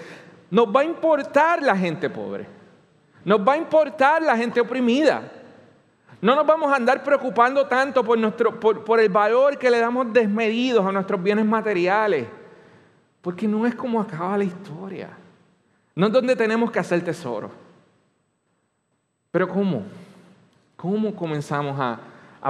nos 0.49 0.65
va 0.65 0.81
a 0.81 0.85
importar 0.85 1.61
la 1.61 1.77
gente 1.77 2.09
pobre. 2.09 2.47
Nos 3.23 3.39
va 3.39 3.53
a 3.53 3.57
importar 3.57 4.23
la 4.23 4.35
gente 4.35 4.59
oprimida. 4.59 5.31
No 6.21 6.35
nos 6.35 6.47
vamos 6.47 6.73
a 6.73 6.77
andar 6.77 7.03
preocupando 7.03 7.67
tanto 7.67 8.03
por, 8.03 8.83
por 8.83 8.99
el 8.99 9.09
valor 9.09 9.59
que 9.59 9.69
le 9.69 9.77
damos 9.77 10.11
desmedidos 10.11 10.83
a 10.83 10.91
nuestros 10.91 11.21
bienes 11.21 11.45
materiales. 11.45 12.25
Porque 13.23 13.47
no 13.47 13.65
es 13.65 13.73
como 13.73 14.01
acaba 14.01 14.37
la 14.37 14.43
historia. 14.43 15.09
No 15.95 16.07
es 16.07 16.13
donde 16.13 16.35
tenemos 16.35 16.69
que 16.69 16.79
hacer 16.79 17.01
tesoro. 17.03 17.49
Pero 19.31 19.47
¿cómo? 19.47 19.83
¿Cómo 20.75 21.15
comenzamos 21.15 21.79
a, 21.79 21.99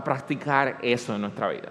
practicar 0.04 0.80
eso 0.82 1.14
en 1.14 1.22
nuestra 1.22 1.50
vida? 1.50 1.70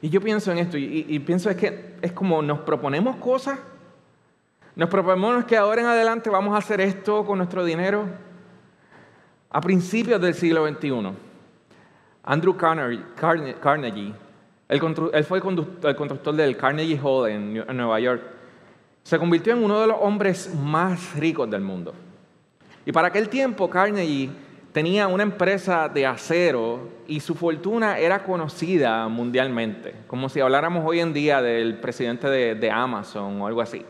Y 0.00 0.08
yo 0.08 0.20
pienso 0.20 0.52
en 0.52 0.58
esto, 0.58 0.78
y, 0.78 1.04
y, 1.08 1.18
pienso 1.18 1.50
es 1.50 1.56
que 1.56 1.96
es 2.00 2.12
como 2.12 2.40
nos 2.40 2.60
proponemos 2.60 3.16
cosas, 3.16 3.58
nos 4.76 4.88
proponemos 4.88 5.44
que 5.44 5.56
ahora 5.56 5.80
en 5.80 5.88
adelante 5.88 6.30
vamos 6.30 6.54
a 6.54 6.58
hacer 6.58 6.80
esto 6.80 7.26
con 7.26 7.38
nuestro 7.38 7.64
dinero. 7.64 8.06
A 9.50 9.60
principios 9.60 10.20
del 10.20 10.34
siglo 10.34 10.66
XXI, 10.68 11.12
Andrew 12.22 12.56
Carnegie 12.56 14.14
él, 14.70 15.24
fue 15.24 15.38
el, 15.38 15.96
constructor 15.96 16.34
del 16.34 16.56
Carnegie 16.56 16.98
Hall 17.02 17.28
en, 17.28 17.54
Nueva 17.76 17.98
York. 17.98 18.22
Se 19.02 19.18
convirtió 19.18 19.52
en 19.52 19.64
uno 19.64 19.80
de 19.80 19.88
los 19.88 19.96
hombres 20.00 20.54
más 20.54 21.16
ricos 21.16 21.50
del 21.50 21.60
mundo. 21.60 21.92
Y 22.86 22.92
para 22.92 23.08
aquel 23.08 23.28
tiempo 23.28 23.68
Carnegie 23.68 24.30
tenía 24.72 25.08
una 25.08 25.24
empresa 25.24 25.88
de 25.88 26.06
acero 26.06 26.88
y 27.08 27.18
su 27.18 27.34
fortuna 27.34 27.98
era 27.98 28.22
conocida 28.22 29.08
mundialmente, 29.08 29.92
como 30.06 30.28
si 30.28 30.38
habláramos 30.38 30.84
hoy 30.86 31.00
en 31.00 31.12
día 31.12 31.42
del 31.42 31.80
presidente 31.80 32.28
de, 32.28 32.70
Amazon 32.70 33.42
o 33.42 33.48
algo 33.48 33.60
así. 33.60 33.84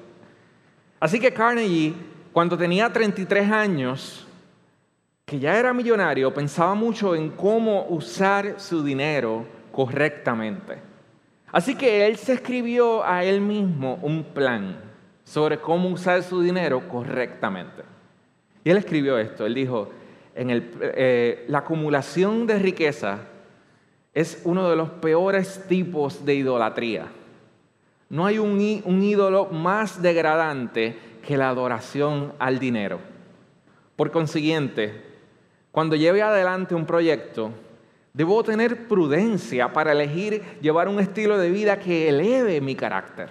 Así 0.98 1.20
que 1.20 1.30
Carnegie, 1.30 1.92
cuando 2.32 2.56
tenía 2.56 2.90
33 2.90 3.50
años, 3.50 4.26
que 5.26 5.38
ya 5.38 5.58
era 5.58 5.74
millonario, 5.74 6.32
pensaba 6.32 6.74
mucho 6.74 7.14
en 7.14 7.28
cómo 7.28 7.84
usar 7.90 8.54
su 8.58 8.82
dinero 8.82 9.59
correctamente. 9.72 10.78
Así 11.52 11.74
que 11.74 12.06
él 12.06 12.16
se 12.16 12.34
escribió 12.34 13.04
a 13.04 13.24
él 13.24 13.40
mismo 13.40 13.98
un 14.02 14.24
plan 14.24 14.76
sobre 15.24 15.58
cómo 15.58 15.88
usar 15.88 16.22
su 16.22 16.40
dinero 16.42 16.88
correctamente. 16.88 17.82
Y 18.64 18.70
él 18.70 18.76
escribió 18.76 19.18
esto, 19.18 19.46
él 19.46 19.54
dijo, 19.54 19.90
en 20.34 20.50
el, 20.50 20.72
eh, 20.80 21.44
la 21.48 21.58
acumulación 21.58 22.46
de 22.46 22.58
riqueza 22.58 23.20
es 24.14 24.42
uno 24.44 24.68
de 24.68 24.76
los 24.76 24.90
peores 24.90 25.64
tipos 25.68 26.24
de 26.24 26.34
idolatría. 26.34 27.06
No 28.08 28.26
hay 28.26 28.38
un, 28.38 28.82
un 28.84 29.02
ídolo 29.02 29.46
más 29.46 30.02
degradante 30.02 30.98
que 31.26 31.36
la 31.36 31.48
adoración 31.48 32.32
al 32.38 32.58
dinero. 32.58 32.98
Por 33.96 34.10
consiguiente, 34.10 35.04
cuando 35.70 35.94
lleve 35.94 36.22
adelante 36.22 36.74
un 36.74 36.86
proyecto, 36.86 37.52
debo 38.12 38.42
tener 38.42 38.88
prudencia 38.88 39.72
para 39.72 39.92
elegir 39.92 40.42
llevar 40.60 40.88
un 40.88 41.00
estilo 41.00 41.38
de 41.38 41.50
vida 41.50 41.78
que 41.78 42.08
eleve 42.08 42.60
mi 42.60 42.74
carácter. 42.74 43.30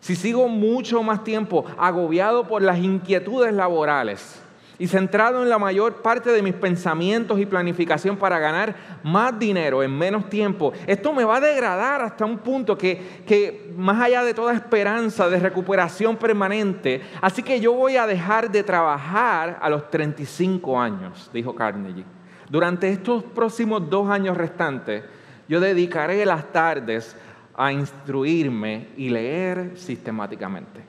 Si 0.00 0.16
sigo 0.16 0.48
mucho 0.48 1.02
más 1.02 1.24
tiempo 1.24 1.64
agobiado 1.78 2.48
por 2.48 2.62
las 2.62 2.78
inquietudes 2.78 3.52
laborales, 3.52 4.40
y 4.80 4.88
centrado 4.88 5.42
en 5.42 5.50
la 5.50 5.58
mayor 5.58 5.96
parte 6.00 6.32
de 6.32 6.40
mis 6.40 6.54
pensamientos 6.54 7.38
y 7.38 7.44
planificación 7.44 8.16
para 8.16 8.38
ganar 8.38 8.74
más 9.02 9.38
dinero 9.38 9.82
en 9.82 9.96
menos 9.96 10.30
tiempo, 10.30 10.72
esto 10.86 11.12
me 11.12 11.22
va 11.22 11.36
a 11.36 11.40
degradar 11.40 12.00
hasta 12.00 12.24
un 12.24 12.38
punto 12.38 12.78
que, 12.78 13.22
que 13.26 13.74
más 13.76 14.00
allá 14.00 14.24
de 14.24 14.32
toda 14.32 14.54
esperanza 14.54 15.28
de 15.28 15.38
recuperación 15.38 16.16
permanente, 16.16 17.02
así 17.20 17.42
que 17.42 17.60
yo 17.60 17.74
voy 17.74 17.98
a 17.98 18.06
dejar 18.06 18.50
de 18.50 18.62
trabajar 18.62 19.58
a 19.60 19.68
los 19.68 19.90
35 19.90 20.80
años, 20.80 21.30
dijo 21.30 21.54
Carnegie. 21.54 22.19
Durante 22.50 22.90
estos 22.90 23.22
próximos 23.22 23.88
dos 23.88 24.10
años 24.10 24.36
restantes, 24.36 25.04
yo 25.48 25.60
dedicaré 25.60 26.26
las 26.26 26.52
tardes 26.52 27.16
a 27.54 27.72
instruirme 27.72 28.88
y 28.96 29.08
leer 29.08 29.72
sistemáticamente. 29.76 30.82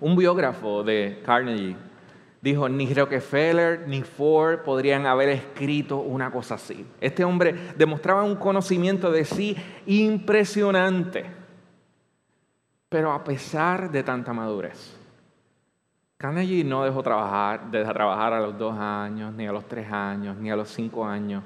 Un 0.00 0.16
biógrafo 0.16 0.82
de 0.82 1.20
Carnegie 1.24 1.76
Dijo, 2.40 2.68
ni 2.68 2.92
Rockefeller 2.94 3.88
ni 3.88 4.02
Ford 4.02 4.60
podrían 4.60 5.06
haber 5.06 5.28
escrito 5.30 5.98
una 5.98 6.30
cosa 6.30 6.54
así. 6.54 6.86
Este 7.00 7.24
hombre 7.24 7.54
demostraba 7.76 8.22
un 8.22 8.36
conocimiento 8.36 9.10
de 9.10 9.24
sí 9.24 9.56
impresionante. 9.86 11.24
Pero 12.88 13.12
a 13.12 13.24
pesar 13.24 13.90
de 13.90 14.04
tanta 14.04 14.32
madurez, 14.32 14.96
Carnegie 16.18 16.64
no 16.64 16.84
dejó 16.84 17.00
trabajar, 17.00 17.70
de 17.70 17.84
trabajar 17.84 18.32
a 18.32 18.40
los 18.40 18.58
dos 18.58 18.76
años, 18.76 19.32
ni 19.34 19.46
a 19.46 19.52
los 19.52 19.66
tres 19.68 19.90
años, 19.90 20.36
ni 20.36 20.50
a 20.50 20.56
los 20.56 20.68
cinco 20.68 21.06
años. 21.06 21.44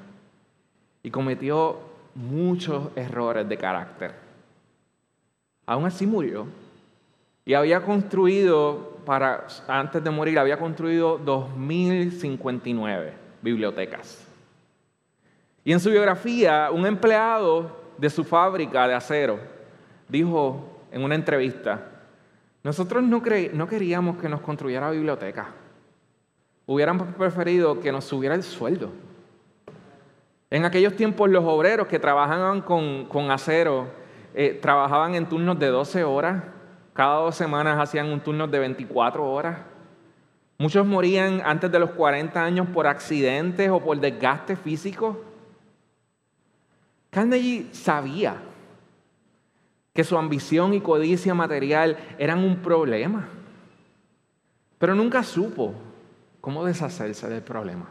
Y 1.03 1.11
cometió 1.11 1.77
muchos 2.15 2.89
errores 2.95 3.47
de 3.47 3.55
carácter. 3.55 4.15
Aún 5.67 5.85
así 5.85 6.07
murió. 6.07 6.47
Y 7.45 7.53
había 7.53 7.81
construido 7.81 8.97
para, 9.05 9.45
antes 9.67 10.03
de 10.03 10.09
morir, 10.09 10.39
había 10.39 10.57
construido 10.57 11.19
2.059 11.19 13.11
bibliotecas. 13.43 14.25
Y 15.63 15.71
en 15.71 15.79
su 15.79 15.91
biografía, 15.91 16.69
un 16.71 16.87
empleado 16.87 17.79
de 17.99 18.09
su 18.09 18.23
fábrica 18.23 18.87
de 18.87 18.95
acero 18.95 19.39
dijo 20.09 20.67
en 20.91 21.03
una 21.03 21.13
entrevista, 21.13 21.92
nosotros 22.63 23.03
no, 23.03 23.21
queríamos 23.21 24.17
que 24.17 24.29
nos 24.29 24.41
construyera 24.41 24.89
biblioteca. 24.89 25.47
Hubiéramos 26.65 27.13
preferido 27.15 27.79
que 27.79 27.91
nos 27.91 28.05
subiera 28.05 28.35
el 28.35 28.43
sueldo. 28.43 28.89
En 30.49 30.65
aquellos 30.65 30.95
tiempos 30.95 31.29
los 31.29 31.43
obreros 31.43 31.87
que 31.87 31.99
trabajaban 31.99 32.61
con, 32.61 33.31
acero 33.31 33.87
eh, 34.33 34.57
trabajaban 34.61 35.15
en 35.15 35.27
turnos 35.27 35.59
de 35.59 35.67
12 35.67 36.03
horas 36.03 36.43
cada 36.93 37.15
dos 37.15 37.35
semanas 37.35 37.79
hacían 37.79 38.11
un 38.11 38.19
turno 38.19 38.47
de 38.47 38.59
24 38.59 39.27
horas. 39.27 39.57
Muchos 40.59 40.85
morían 40.85 41.41
antes 41.43 41.71
de 41.71 41.79
los 41.79 41.89
40 41.91 42.41
años 42.41 42.67
por 42.71 42.85
accidentes 42.85 43.69
o 43.69 43.79
por 43.79 43.99
desgaste 43.99 44.55
físico. 44.55 45.19
Carnegie 47.09 47.67
sabía 47.73 48.35
que 49.93 50.03
su 50.03 50.17
ambición 50.17 50.73
y 50.73 50.81
codicia 50.81 51.33
material 51.33 51.97
eran 52.17 52.43
un 52.43 52.57
problema, 52.57 53.27
pero 54.79 54.95
nunca 54.95 55.23
supo 55.23 55.75
cómo 56.41 56.65
deshacerse 56.65 57.29
del 57.29 57.43
problema. 57.43 57.87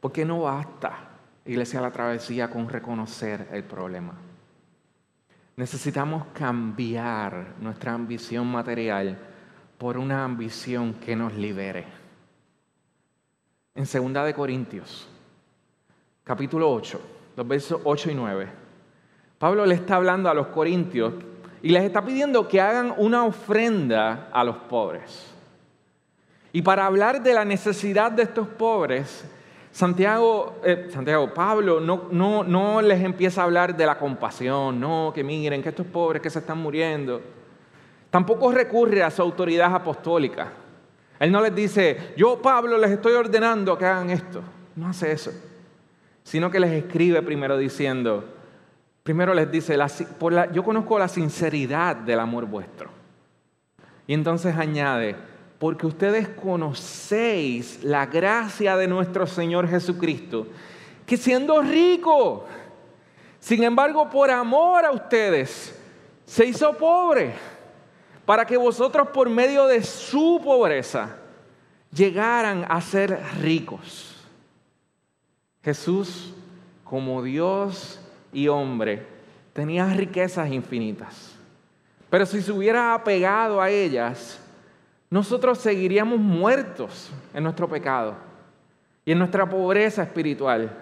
Porque 0.00 0.24
no 0.24 0.42
basta, 0.42 1.10
Iglesia 1.44 1.80
la 1.80 1.90
Travesía, 1.90 2.50
con 2.50 2.68
reconocer 2.68 3.48
el 3.52 3.64
problema. 3.64 4.14
Necesitamos 5.56 6.26
cambiar 6.32 7.54
nuestra 7.60 7.92
ambición 7.92 8.46
material 8.46 9.18
por 9.78 9.98
una 9.98 10.24
ambición 10.24 10.94
que 10.94 11.14
nos 11.14 11.34
libere. 11.34 11.84
En 13.74 13.84
2 13.84 14.24
de 14.24 14.34
Corintios, 14.34 15.08
capítulo 16.24 16.72
8, 16.72 17.00
los 17.36 17.46
versos 17.46 17.80
8 17.84 18.10
y 18.10 18.14
9, 18.14 18.63
Pablo 19.38 19.66
le 19.66 19.74
está 19.74 19.96
hablando 19.96 20.28
a 20.28 20.34
los 20.34 20.48
corintios 20.48 21.12
y 21.62 21.70
les 21.70 21.82
está 21.84 22.04
pidiendo 22.04 22.46
que 22.46 22.60
hagan 22.60 22.94
una 22.96 23.24
ofrenda 23.24 24.28
a 24.32 24.44
los 24.44 24.56
pobres. 24.56 25.32
Y 26.52 26.62
para 26.62 26.86
hablar 26.86 27.22
de 27.22 27.34
la 27.34 27.44
necesidad 27.44 28.12
de 28.12 28.22
estos 28.22 28.46
pobres, 28.46 29.24
Santiago, 29.72 30.60
eh, 30.62 30.88
Santiago, 30.92 31.34
Pablo 31.34 31.80
no, 31.80 32.04
no, 32.12 32.44
no 32.44 32.80
les 32.80 33.02
empieza 33.02 33.40
a 33.40 33.44
hablar 33.44 33.76
de 33.76 33.84
la 33.84 33.98
compasión, 33.98 34.78
no, 34.78 35.10
que 35.12 35.24
miren 35.24 35.62
que 35.62 35.70
estos 35.70 35.86
pobres 35.86 36.22
que 36.22 36.30
se 36.30 36.38
están 36.38 36.58
muriendo. 36.58 37.20
Tampoco 38.08 38.52
recurre 38.52 39.02
a 39.02 39.10
su 39.10 39.22
autoridad 39.22 39.74
apostólica. 39.74 40.52
Él 41.18 41.32
no 41.32 41.40
les 41.40 41.52
dice, 41.52 42.12
yo 42.16 42.40
Pablo 42.40 42.78
les 42.78 42.92
estoy 42.92 43.14
ordenando 43.14 43.76
que 43.76 43.86
hagan 43.86 44.10
esto. 44.10 44.42
No 44.76 44.88
hace 44.88 45.10
eso. 45.10 45.32
Sino 46.22 46.50
que 46.50 46.60
les 46.60 46.70
escribe 46.70 47.22
primero 47.22 47.56
diciendo, 47.56 48.24
primero 49.04 49.34
les 49.34 49.50
dice, 49.50 49.78
yo 50.52 50.64
conozco 50.64 50.98
la 50.98 51.08
sinceridad 51.08 51.94
del 51.94 52.18
amor 52.18 52.46
vuestro. 52.46 52.88
Y 54.06 54.14
entonces 54.14 54.56
añade, 54.56 55.14
porque 55.58 55.86
ustedes 55.86 56.28
conocéis 56.28 57.84
la 57.84 58.06
gracia 58.06 58.76
de 58.76 58.88
nuestro 58.88 59.26
Señor 59.26 59.68
Jesucristo, 59.68 60.46
que 61.06 61.18
siendo 61.18 61.60
rico, 61.60 62.46
sin 63.38 63.62
embargo, 63.62 64.08
por 64.08 64.30
amor 64.30 64.86
a 64.86 64.90
ustedes, 64.90 65.78
se 66.24 66.46
hizo 66.46 66.72
pobre, 66.72 67.34
para 68.24 68.46
que 68.46 68.56
vosotros 68.56 69.08
por 69.08 69.28
medio 69.28 69.66
de 69.66 69.82
su 69.82 70.40
pobreza 70.42 71.18
llegaran 71.92 72.64
a 72.70 72.80
ser 72.80 73.20
ricos. 73.42 74.16
Jesús, 75.62 76.32
como 76.84 77.22
Dios 77.22 78.00
y 78.34 78.48
hombre, 78.48 79.06
tenía 79.52 79.86
riquezas 79.86 80.50
infinitas, 80.50 81.34
pero 82.10 82.26
si 82.26 82.42
se 82.42 82.52
hubiera 82.52 82.94
apegado 82.94 83.62
a 83.62 83.70
ellas, 83.70 84.38
nosotros 85.08 85.58
seguiríamos 85.58 86.18
muertos 86.18 87.10
en 87.32 87.44
nuestro 87.44 87.68
pecado 87.68 88.16
y 89.04 89.12
en 89.12 89.18
nuestra 89.18 89.48
pobreza 89.48 90.02
espiritual. 90.02 90.76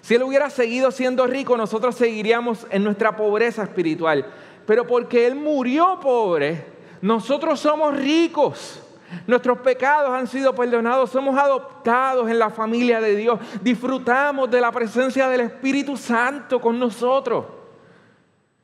Si 0.00 0.14
Él 0.14 0.22
hubiera 0.22 0.50
seguido 0.50 0.90
siendo 0.90 1.26
rico, 1.26 1.56
nosotros 1.56 1.94
seguiríamos 1.94 2.66
en 2.70 2.84
nuestra 2.84 3.16
pobreza 3.16 3.62
espiritual. 3.62 4.26
Pero 4.66 4.86
porque 4.86 5.26
Él 5.26 5.34
murió 5.34 5.98
pobre, 6.00 6.64
nosotros 7.00 7.58
somos 7.58 7.96
ricos. 7.96 8.82
Nuestros 9.26 9.58
pecados 9.58 10.10
han 10.10 10.26
sido 10.26 10.54
perdonados, 10.54 11.10
somos 11.10 11.38
adoptados 11.38 12.30
en 12.30 12.38
la 12.38 12.50
familia 12.50 13.00
de 13.00 13.16
Dios, 13.16 13.38
disfrutamos 13.62 14.50
de 14.50 14.60
la 14.60 14.72
presencia 14.72 15.28
del 15.28 15.42
Espíritu 15.42 15.96
Santo 15.96 16.60
con 16.60 16.78
nosotros. 16.78 17.46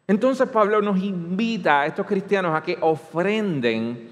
Entonces 0.07 0.49
Pablo 0.49 0.83
nos 0.83 0.99
invita 0.99 1.83
a 1.83 1.87
estos 1.87 2.07
cristianos 2.07 2.55
a 2.55 2.63
que 2.63 2.77
ofrenden 2.81 4.11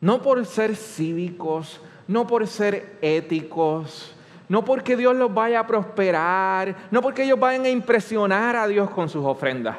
no 0.00 0.20
por 0.20 0.44
ser 0.44 0.76
cívicos, 0.76 1.80
no 2.08 2.26
por 2.26 2.46
ser 2.46 2.98
éticos, 3.00 4.14
no 4.48 4.64
porque 4.64 4.96
Dios 4.96 5.16
los 5.16 5.32
vaya 5.32 5.60
a 5.60 5.66
prosperar, 5.66 6.76
no 6.90 7.00
porque 7.00 7.22
ellos 7.22 7.40
vayan 7.40 7.64
a 7.64 7.70
impresionar 7.70 8.56
a 8.56 8.66
Dios 8.66 8.90
con 8.90 9.08
sus 9.08 9.24
ofrendas, 9.24 9.76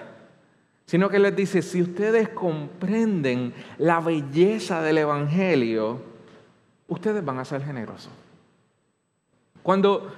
sino 0.93 1.09
que 1.09 1.17
les 1.17 1.35
dice, 1.35 1.63
si 1.63 1.81
ustedes 1.81 2.29
comprenden 2.29 3.51
la 3.79 3.99
belleza 3.99 4.79
del 4.83 4.99
Evangelio, 4.99 5.99
ustedes 6.87 7.25
van 7.25 7.39
a 7.39 7.45
ser 7.45 7.63
generosos. 7.63 8.11
Cuando, 9.63 10.13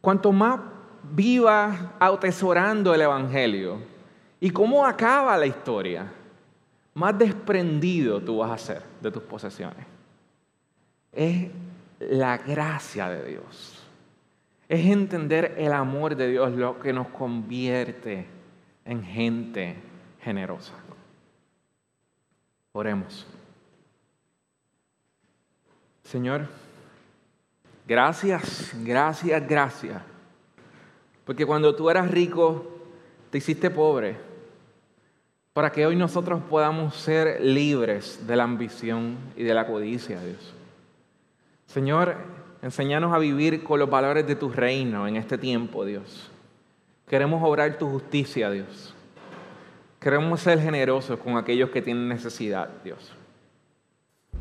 cuanto 0.00 0.32
más 0.32 0.58
vivas 1.04 1.78
atesorando 2.00 2.92
el 2.92 3.02
Evangelio 3.02 3.78
y 4.40 4.50
cómo 4.50 4.84
acaba 4.84 5.38
la 5.38 5.46
historia, 5.46 6.12
más 6.94 7.16
desprendido 7.16 8.20
tú 8.20 8.38
vas 8.38 8.50
a 8.50 8.58
ser 8.58 8.82
de 9.00 9.08
tus 9.12 9.22
posesiones. 9.22 9.86
Es 11.12 11.48
la 12.00 12.38
gracia 12.38 13.08
de 13.08 13.24
Dios. 13.24 13.86
Es 14.68 14.84
entender 14.84 15.54
el 15.58 15.72
amor 15.72 16.16
de 16.16 16.28
Dios 16.28 16.50
lo 16.50 16.80
que 16.80 16.92
nos 16.92 17.06
convierte 17.06 18.26
en 18.84 19.04
gente 19.04 19.91
generosa. 20.22 20.72
Oremos. 22.72 23.26
Señor, 26.04 26.46
gracias, 27.86 28.72
gracias, 28.82 29.48
gracias 29.48 30.02
Porque 31.24 31.46
cuando 31.46 31.74
tú 31.74 31.88
eras 31.88 32.10
rico, 32.10 32.66
te 33.30 33.38
hiciste 33.38 33.70
pobre. 33.70 34.16
Para 35.52 35.70
que 35.70 35.86
hoy 35.86 35.96
nosotros 35.96 36.42
podamos 36.48 36.96
ser 36.96 37.40
libres 37.40 38.26
de 38.26 38.36
la 38.36 38.44
ambición 38.44 39.16
y 39.36 39.42
de 39.42 39.54
la 39.54 39.66
codicia, 39.66 40.20
Dios. 40.22 40.54
Señor, 41.66 42.16
enséñanos 42.62 43.12
a 43.12 43.18
vivir 43.18 43.62
con 43.62 43.78
los 43.78 43.88
valores 43.88 44.26
de 44.26 44.34
tu 44.34 44.50
reino 44.50 45.06
en 45.06 45.16
este 45.16 45.36
tiempo, 45.36 45.84
Dios. 45.84 46.30
Queremos 47.06 47.42
obrar 47.44 47.76
tu 47.76 47.88
justicia, 47.88 48.50
Dios. 48.50 48.94
Queremos 50.02 50.40
ser 50.40 50.60
generosos 50.60 51.16
con 51.20 51.36
aquellos 51.36 51.70
que 51.70 51.80
tienen 51.80 52.08
necesidad, 52.08 52.68
Dios. 52.82 53.12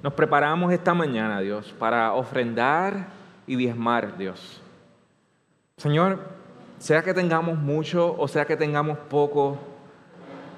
Nos 0.02 0.14
preparamos 0.14 0.74
esta 0.74 0.96
mañana, 0.96 1.40
Dios, 1.40 1.72
para 1.78 2.14
ofrendar 2.14 3.10
y 3.46 3.56
diezmar, 3.56 4.18
Dios. 4.18 4.60
Señor, 5.78 6.20
sea 6.80 7.04
que 7.04 7.14
tengamos 7.14 7.60
mucho 7.60 8.16
o 8.18 8.28
sea 8.28 8.46
que 8.46 8.58
tengamos 8.58 8.98
poco, 8.98 9.60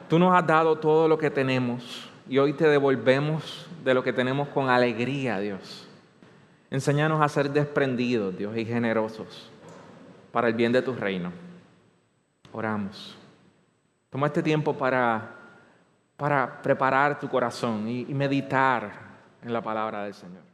tú 0.08 0.18
nos 0.18 0.34
has 0.34 0.48
dado 0.48 0.78
todo 0.78 1.10
lo 1.10 1.18
que 1.18 1.30
tenemos 1.30 2.10
y 2.30 2.38
hoy 2.38 2.54
te 2.54 2.70
devolvemos 2.70 3.68
de 3.84 3.94
lo 3.94 4.04
que 4.04 4.14
tenemos 4.14 4.48
con 4.48 4.70
alegría, 4.70 5.38
Dios. 5.40 5.86
Enséñanos 6.72 7.22
a 7.22 7.28
ser 7.28 7.50
desprendidos, 7.52 8.38
Dios, 8.38 8.56
y 8.56 8.64
generosos 8.64 9.52
para 10.32 10.48
el 10.48 10.54
bien 10.54 10.72
de 10.72 10.82
tu 10.82 10.94
reino. 10.94 11.34
Oramos. 12.54 13.18
Toma 14.14 14.28
este 14.28 14.44
tiempo 14.44 14.78
para, 14.78 15.28
para 16.16 16.62
preparar 16.62 17.20
tu 17.20 17.28
corazón 17.28 17.88
y, 17.88 18.02
y 18.02 18.14
meditar 18.14 18.92
en 19.42 19.52
la 19.52 19.60
palabra 19.60 20.04
del 20.04 20.14
Señor. 20.14 20.53